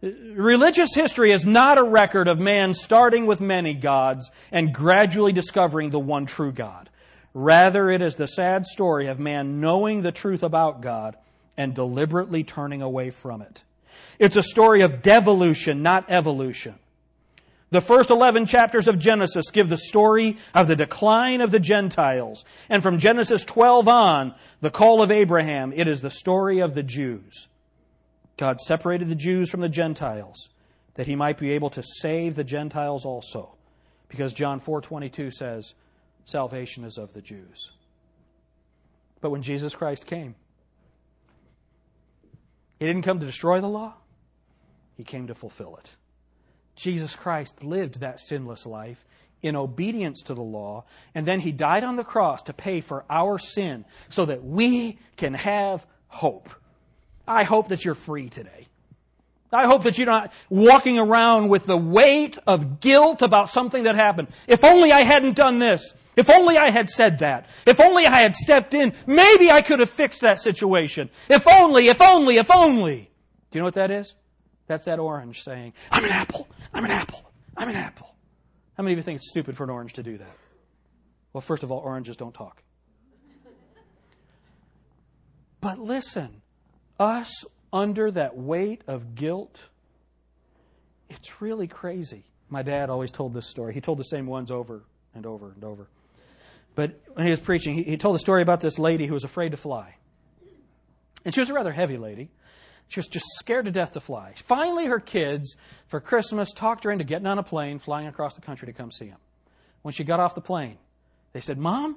Religious 0.06 0.94
history 0.94 1.32
is 1.32 1.46
not 1.46 1.80
a 1.80 1.84
record 1.84 2.28
of 2.28 2.38
man 2.38 2.76
starting 2.76 3.26
with 3.26 3.42
many 3.42 3.74
gods 3.74 4.30
and 4.52 4.74
gradually 4.74 5.32
discovering 5.32 5.90
the 5.90 6.00
one 6.00 6.28
true 6.28 6.52
God. 6.52 6.90
Rather, 7.34 7.90
it 7.90 8.02
is 8.02 8.16
the 8.16 8.28
sad 8.28 8.66
story 8.66 9.08
of 9.08 9.20
man 9.20 9.60
knowing 9.60 10.04
the 10.04 10.12
truth 10.12 10.44
about 10.44 10.82
God 10.82 11.18
and 11.58 11.74
deliberately 11.74 12.44
turning 12.44 12.82
away 12.84 13.10
from 13.10 13.42
it. 13.42 13.64
It's 14.20 14.36
a 14.36 14.44
story 14.44 14.82
of 14.82 15.02
devolution, 15.02 15.82
not 15.82 16.06
evolution. 16.08 16.76
The 17.72 17.82
first 17.82 18.12
11 18.12 18.46
chapters 18.46 18.88
of 18.88 19.00
Genesis 19.00 19.50
give 19.52 19.70
the 19.70 19.78
story 19.78 20.38
of 20.54 20.68
the 20.68 20.76
decline 20.76 21.42
of 21.42 21.50
the 21.50 21.60
Gentiles. 21.60 22.46
And 22.70 22.84
from 22.84 23.00
Genesis 23.00 23.44
12 23.44 23.88
on, 23.88 24.36
the 24.62 24.70
call 24.70 25.02
of 25.02 25.10
Abraham, 25.10 25.74
it 25.76 25.88
is 25.88 26.02
the 26.02 26.12
story 26.12 26.60
of 26.60 26.76
the 26.76 26.84
Jews. 26.84 27.48
God 28.38 28.60
separated 28.62 29.10
the 29.10 29.16
Jews 29.16 29.50
from 29.50 29.62
the 29.62 29.70
Gentiles 29.70 30.50
that 30.96 31.08
he 31.08 31.16
might 31.16 31.38
be 31.38 31.52
able 31.52 31.70
to 31.72 31.84
save 32.02 32.36
the 32.36 32.44
Gentiles 32.44 33.06
also. 33.06 33.56
Because 34.08 34.34
John 34.34 34.60
4:22 34.60 35.32
says, 35.32 35.74
salvation 36.26 36.84
is 36.84 36.98
of 36.98 37.14
the 37.14 37.22
Jews. 37.22 37.72
But 39.22 39.32
when 39.32 39.42
Jesus 39.42 39.76
Christ 39.76 40.06
came, 40.06 40.36
he 42.80 42.86
didn't 42.86 43.04
come 43.04 43.20
to 43.20 43.26
destroy 43.26 43.62
the 43.62 43.70
law, 43.70 43.94
he 44.96 45.04
came 45.04 45.28
to 45.28 45.36
fulfill 45.36 45.78
it. 45.78 45.96
Jesus 46.76 47.16
Christ 47.16 47.64
lived 47.64 48.02
that 48.02 48.20
sinless 48.20 48.66
life 48.66 49.06
in 49.42 49.56
obedience 49.56 50.22
to 50.24 50.34
the 50.34 50.42
law, 50.42 50.84
and 51.14 51.26
then 51.26 51.40
he 51.40 51.52
died 51.52 51.84
on 51.84 51.96
the 51.96 52.04
cross 52.04 52.42
to 52.44 52.54
pay 52.54 52.82
for 52.82 53.06
our 53.10 53.38
sin 53.38 53.86
so 54.10 54.26
that 54.26 54.44
we 54.44 55.00
can 55.16 55.34
have 55.34 55.86
hope. 56.08 56.50
I 57.28 57.44
hope 57.44 57.70
that 57.70 57.84
you're 57.84 57.96
free 57.96 58.30
today. 58.30 58.68
I 59.52 59.66
hope 59.66 59.84
that 59.84 59.98
you're 59.98 60.08
not 60.08 60.34
walking 60.50 61.00
around 61.00 61.50
with 61.50 61.66
the 61.66 61.78
weight 61.78 62.38
of 62.46 62.80
guilt 62.80 63.22
about 63.22 63.50
something 63.50 63.84
that 63.84 63.96
happened. 63.96 64.28
If 64.48 64.64
only 64.64 64.92
I 64.92 65.02
hadn't 65.02 65.36
done 65.36 65.60
this. 65.60 65.94
If 66.16 66.30
only 66.30 66.58
I 66.58 66.70
had 66.70 66.90
said 66.90 67.20
that. 67.20 67.48
If 67.66 67.80
only 67.80 68.06
I 68.06 68.22
had 68.22 68.36
stepped 68.36 68.74
in. 68.74 68.94
Maybe 69.06 69.52
I 69.52 69.62
could 69.62 69.80
have 69.80 69.90
fixed 69.90 70.22
that 70.22 70.40
situation. 70.40 71.10
If 71.30 71.48
only, 71.48 71.88
if 71.88 72.02
only, 72.02 72.38
if 72.38 72.52
only. 72.52 73.10
Do 73.52 73.58
you 73.58 73.62
know 73.62 73.66
what 73.66 73.76
that 73.76 73.92
is? 73.92 74.16
That's 74.68 74.86
that 74.86 75.00
orange 75.00 75.44
saying, 75.44 75.74
I'm 75.92 76.04
an 76.04 76.12
apple, 76.12 76.48
I'm 76.74 76.86
an 76.86 76.92
apple, 76.92 77.32
I'm 77.56 77.70
an 77.70 77.76
apple. 77.76 78.16
How 78.76 78.84
many 78.84 78.94
of 78.94 78.98
you 78.98 79.04
think 79.04 79.18
it's 79.18 79.30
stupid 79.30 79.56
for 79.56 79.64
an 79.64 79.70
orange 79.70 79.94
to 79.94 80.04
do 80.04 80.18
that? 80.18 80.36
Well, 81.34 81.42
first 81.42 81.64
of 81.64 81.72
all, 81.72 81.80
oranges 81.80 82.18
don't 82.18 82.34
talk. 82.34 82.64
But 85.62 85.80
listen, 85.80 86.42
us 87.00 87.46
under 87.72 88.12
that 88.12 88.38
weight 88.38 88.82
of 88.88 89.16
guilt, 89.16 89.68
it's 91.10 91.42
really 91.42 91.68
crazy. 91.68 92.24
My 92.50 92.62
dad 92.62 92.90
always 92.90 93.12
told 93.12 93.34
this 93.34 93.48
story. 93.48 93.74
He 93.74 93.82
told 93.82 93.98
the 93.98 94.04
same 94.04 94.28
ones 94.28 94.52
over 94.52 94.84
and 95.14 95.26
over 95.26 95.52
and 95.52 95.64
over. 95.64 95.88
But 96.76 97.00
when 97.14 97.26
he 97.26 97.32
was 97.32 97.40
preaching, 97.40 97.74
he, 97.74 97.84
he 97.84 97.98
told 97.98 98.16
a 98.16 98.20
story 98.20 98.42
about 98.42 98.62
this 98.62 98.78
lady 98.78 99.06
who 99.06 99.14
was 99.14 99.24
afraid 99.24 99.52
to 99.52 99.58
fly. 99.58 99.96
And 101.24 101.34
she 101.34 101.40
was 101.40 101.50
a 101.50 101.54
rather 101.54 101.72
heavy 101.72 101.98
lady. 101.98 102.30
She 102.88 103.00
was 103.00 103.08
just 103.08 103.26
scared 103.40 103.66
to 103.66 103.72
death 103.72 103.94
to 103.94 104.00
fly. 104.00 104.34
Finally, 104.38 104.86
her 104.86 105.00
kids, 105.00 105.56
for 105.88 106.00
Christmas, 106.00 106.52
talked 106.52 106.84
her 106.84 106.92
into 106.92 107.04
getting 107.04 107.26
on 107.26 107.40
a 107.40 107.44
plane, 107.44 107.80
flying 107.80 108.08
across 108.08 108.36
the 108.36 108.42
country 108.42 108.68
to 108.68 108.74
come 108.74 108.92
see 108.92 109.08
him. 109.08 109.18
When 109.82 109.94
she 109.94 110.04
got 110.04 110.20
off 110.20 110.36
the 110.36 110.42
plane, 110.42 110.78
they 111.34 111.40
said, 111.40 111.58
Mom, 111.58 111.96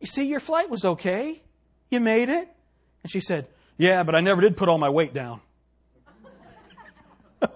you 0.00 0.06
see, 0.06 0.24
your 0.24 0.40
flight 0.40 0.70
was 0.70 0.84
okay. 0.84 1.40
You 1.90 2.00
made 2.00 2.28
it. 2.28 2.48
And 3.02 3.12
she 3.12 3.20
said, 3.20 3.46
Yeah, 3.82 4.04
but 4.04 4.14
I 4.14 4.20
never 4.20 4.40
did 4.40 4.56
put 4.56 4.68
all 4.68 4.78
my 4.78 4.90
weight 4.90 5.12
down. 5.12 5.40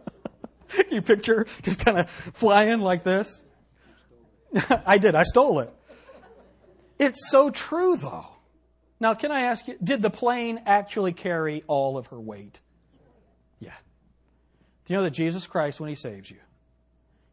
you 0.91 1.01
picture 1.01 1.47
just 1.63 1.79
kind 1.79 1.99
of 1.99 2.11
flying 2.11 2.81
like 2.81 3.05
this? 3.05 3.45
I 4.85 4.99
did. 4.99 5.15
I 5.15 5.23
stole 5.23 5.61
it. 5.61 5.73
It's 6.99 7.31
so 7.31 7.51
true, 7.51 7.97
though. 7.97 8.27
Now, 8.99 9.15
can 9.15 9.31
I 9.31 9.43
ask 9.43 9.69
you, 9.69 9.77
did 9.81 10.03
the 10.03 10.11
plane 10.11 10.61
actually 10.67 11.13
carry 11.13 11.63
all 11.69 11.97
of 11.97 12.09
her 12.09 12.21
weight? 12.21 12.59
Yeah. 13.61 13.75
Do 14.85 14.95
you 14.95 14.97
know 14.97 15.05
that 15.05 15.13
Jesus 15.13 15.47
Christ, 15.47 15.79
when 15.79 15.91
He 15.91 15.95
saves 15.95 16.29
you, 16.29 16.39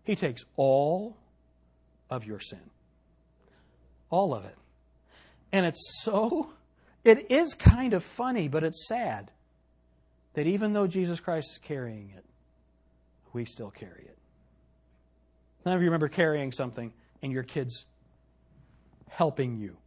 He 0.03 0.15
takes 0.15 0.43
all 0.55 1.17
of 2.11 2.25
your 2.25 2.39
sin? 2.39 2.69
All 4.11 4.35
of 4.35 4.45
it. 4.45 4.55
And 5.51 5.65
it's 5.65 5.81
so, 6.03 6.51
it 7.03 7.31
is 7.31 7.53
kind 7.53 7.93
of 7.93 8.03
funny, 8.03 8.47
but 8.47 8.63
it's 8.63 8.87
sad 8.87 9.31
that 10.33 10.47
even 10.47 10.73
though 10.73 10.87
Jesus 10.87 11.19
Christ 11.19 11.51
is 11.51 11.57
carrying 11.57 12.11
it, 12.15 12.25
we 13.33 13.45
still 13.45 13.71
carry 13.71 14.03
it. 14.05 14.17
None 15.65 15.75
of 15.75 15.81
you 15.81 15.87
remember 15.87 16.07
carrying 16.07 16.51
something 16.51 16.93
and 17.21 17.31
your 17.31 17.43
kids 17.43 17.85
helping 19.09 19.57
you. 19.57 19.77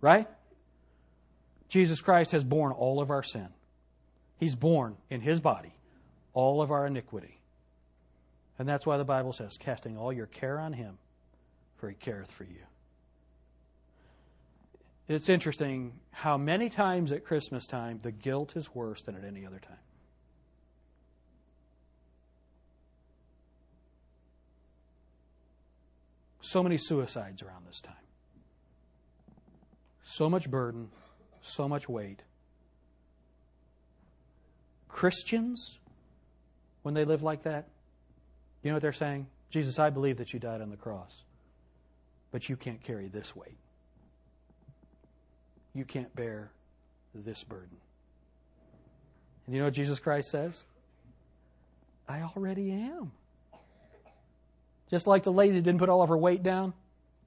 Right? 0.00 0.28
Jesus 1.68 2.00
Christ 2.00 2.30
has 2.32 2.44
borne 2.44 2.72
all 2.72 3.00
of 3.00 3.10
our 3.10 3.22
sin. 3.22 3.48
He's 4.38 4.54
borne 4.54 4.96
in 5.10 5.20
His 5.20 5.40
body 5.40 5.74
all 6.32 6.62
of 6.62 6.70
our 6.70 6.86
iniquity. 6.86 7.40
And 8.58 8.68
that's 8.68 8.86
why 8.86 8.96
the 8.96 9.04
Bible 9.04 9.32
says, 9.32 9.56
casting 9.58 9.96
all 9.96 10.12
your 10.12 10.26
care 10.26 10.58
on 10.60 10.72
Him, 10.72 10.98
for 11.76 11.88
He 11.88 11.96
careth 11.96 12.30
for 12.30 12.44
you. 12.44 12.67
It's 15.08 15.28
interesting 15.30 15.94
how 16.10 16.36
many 16.36 16.68
times 16.68 17.12
at 17.12 17.24
Christmas 17.24 17.66
time 17.66 18.00
the 18.02 18.12
guilt 18.12 18.56
is 18.56 18.74
worse 18.74 19.02
than 19.02 19.16
at 19.16 19.24
any 19.24 19.46
other 19.46 19.58
time. 19.58 19.76
So 26.40 26.62
many 26.62 26.78
suicides 26.78 27.42
around 27.42 27.66
this 27.66 27.80
time 27.80 27.94
so 30.08 30.28
much 30.28 30.50
burden, 30.50 30.88
so 31.42 31.68
much 31.68 31.88
weight. 31.88 32.22
Christians, 34.88 35.78
when 36.82 36.94
they 36.94 37.04
live 37.04 37.22
like 37.22 37.42
that, 37.42 37.68
you 38.62 38.70
know 38.70 38.76
what 38.76 38.82
they're 38.82 38.92
saying? 38.92 39.26
Jesus, 39.50 39.78
I 39.78 39.90
believe 39.90 40.16
that 40.16 40.32
you 40.32 40.40
died 40.40 40.60
on 40.60 40.70
the 40.70 40.76
cross, 40.76 41.22
but 42.32 42.48
you 42.48 42.56
can't 42.56 42.82
carry 42.82 43.08
this 43.08 43.36
weight. 43.36 43.58
You 45.74 45.84
can't 45.84 46.14
bear 46.14 46.50
this 47.14 47.44
burden. 47.44 47.76
And 49.46 49.54
you 49.54 49.60
know 49.60 49.66
what 49.66 49.74
Jesus 49.74 49.98
Christ 49.98 50.30
says? 50.30 50.64
I 52.08 52.22
already 52.22 52.70
am. 52.70 53.12
Just 54.90 55.06
like 55.06 55.22
the 55.22 55.32
lady 55.32 55.60
didn't 55.60 55.78
put 55.78 55.88
all 55.88 56.02
of 56.02 56.08
her 56.08 56.16
weight 56.16 56.42
down, 56.42 56.72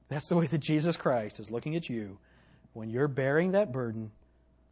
that's 0.09 0.27
the 0.27 0.35
way 0.35 0.47
that 0.47 0.57
Jesus 0.57 0.97
Christ 0.97 1.39
is 1.39 1.51
looking 1.51 1.75
at 1.75 1.89
you 1.89 2.17
when 2.73 2.89
you're 2.89 3.07
bearing 3.07 3.51
that 3.51 3.71
burden 3.71 4.11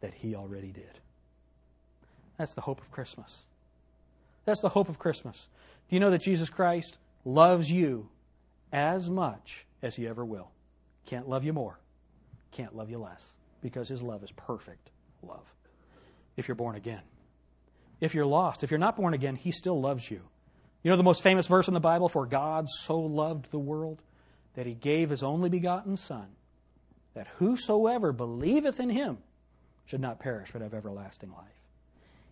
that 0.00 0.14
He 0.14 0.34
already 0.34 0.72
did. 0.72 0.98
That's 2.36 2.54
the 2.54 2.60
hope 2.60 2.80
of 2.80 2.90
Christmas. 2.90 3.44
That's 4.44 4.60
the 4.60 4.68
hope 4.68 4.88
of 4.88 4.98
Christmas. 4.98 5.48
Do 5.88 5.96
you 5.96 6.00
know 6.00 6.10
that 6.10 6.22
Jesus 6.22 6.50
Christ 6.50 6.98
loves 7.24 7.70
you 7.70 8.08
as 8.72 9.08
much 9.10 9.66
as 9.82 9.96
He 9.96 10.08
ever 10.08 10.24
will? 10.24 10.50
Can't 11.06 11.28
love 11.28 11.44
you 11.44 11.52
more, 11.52 11.78
can't 12.52 12.74
love 12.74 12.90
you 12.90 12.98
less, 12.98 13.24
because 13.62 13.88
His 13.88 14.02
love 14.02 14.22
is 14.22 14.32
perfect 14.32 14.90
love. 15.22 15.44
If 16.36 16.48
you're 16.48 16.54
born 16.54 16.76
again, 16.76 17.02
if 18.00 18.14
you're 18.14 18.26
lost, 18.26 18.64
if 18.64 18.70
you're 18.70 18.78
not 18.78 18.96
born 18.96 19.14
again, 19.14 19.36
He 19.36 19.52
still 19.52 19.80
loves 19.80 20.10
you. 20.10 20.22
You 20.82 20.90
know 20.90 20.96
the 20.96 21.02
most 21.02 21.22
famous 21.22 21.46
verse 21.46 21.68
in 21.68 21.74
the 21.74 21.80
Bible 21.80 22.08
for 22.08 22.24
God 22.26 22.66
so 22.68 22.98
loved 22.98 23.50
the 23.50 23.58
world? 23.58 24.00
that 24.54 24.66
he 24.66 24.74
gave 24.74 25.10
his 25.10 25.22
only 25.22 25.48
begotten 25.48 25.96
Son, 25.96 26.26
that 27.14 27.26
whosoever 27.38 28.12
believeth 28.12 28.80
in 28.80 28.90
him 28.90 29.18
should 29.86 30.00
not 30.00 30.20
perish 30.20 30.50
but 30.52 30.62
have 30.62 30.74
everlasting 30.74 31.30
life. 31.30 31.46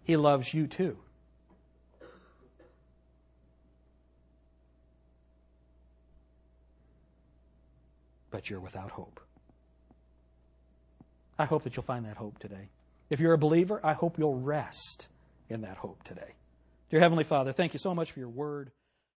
He 0.04 0.16
loves 0.16 0.52
you 0.52 0.66
too. 0.66 0.98
But 8.30 8.50
you're 8.50 8.60
without 8.60 8.90
hope. 8.90 9.20
I 11.38 11.44
hope 11.44 11.62
that 11.64 11.76
you'll 11.76 11.84
find 11.84 12.04
that 12.06 12.16
hope 12.16 12.38
today. 12.38 12.70
If 13.10 13.20
you're 13.20 13.32
a 13.32 13.38
believer, 13.38 13.80
I 13.84 13.92
hope 13.92 14.18
you'll 14.18 14.38
rest 14.38 15.08
in 15.48 15.62
that 15.62 15.76
hope 15.76 16.02
today. 16.02 16.34
Dear 16.90 17.00
Heavenly 17.00 17.24
Father, 17.24 17.52
thank 17.52 17.72
you 17.72 17.78
so 17.78 17.94
much 17.94 18.12
for 18.12 18.18
your 18.18 18.28
word. 18.28 18.70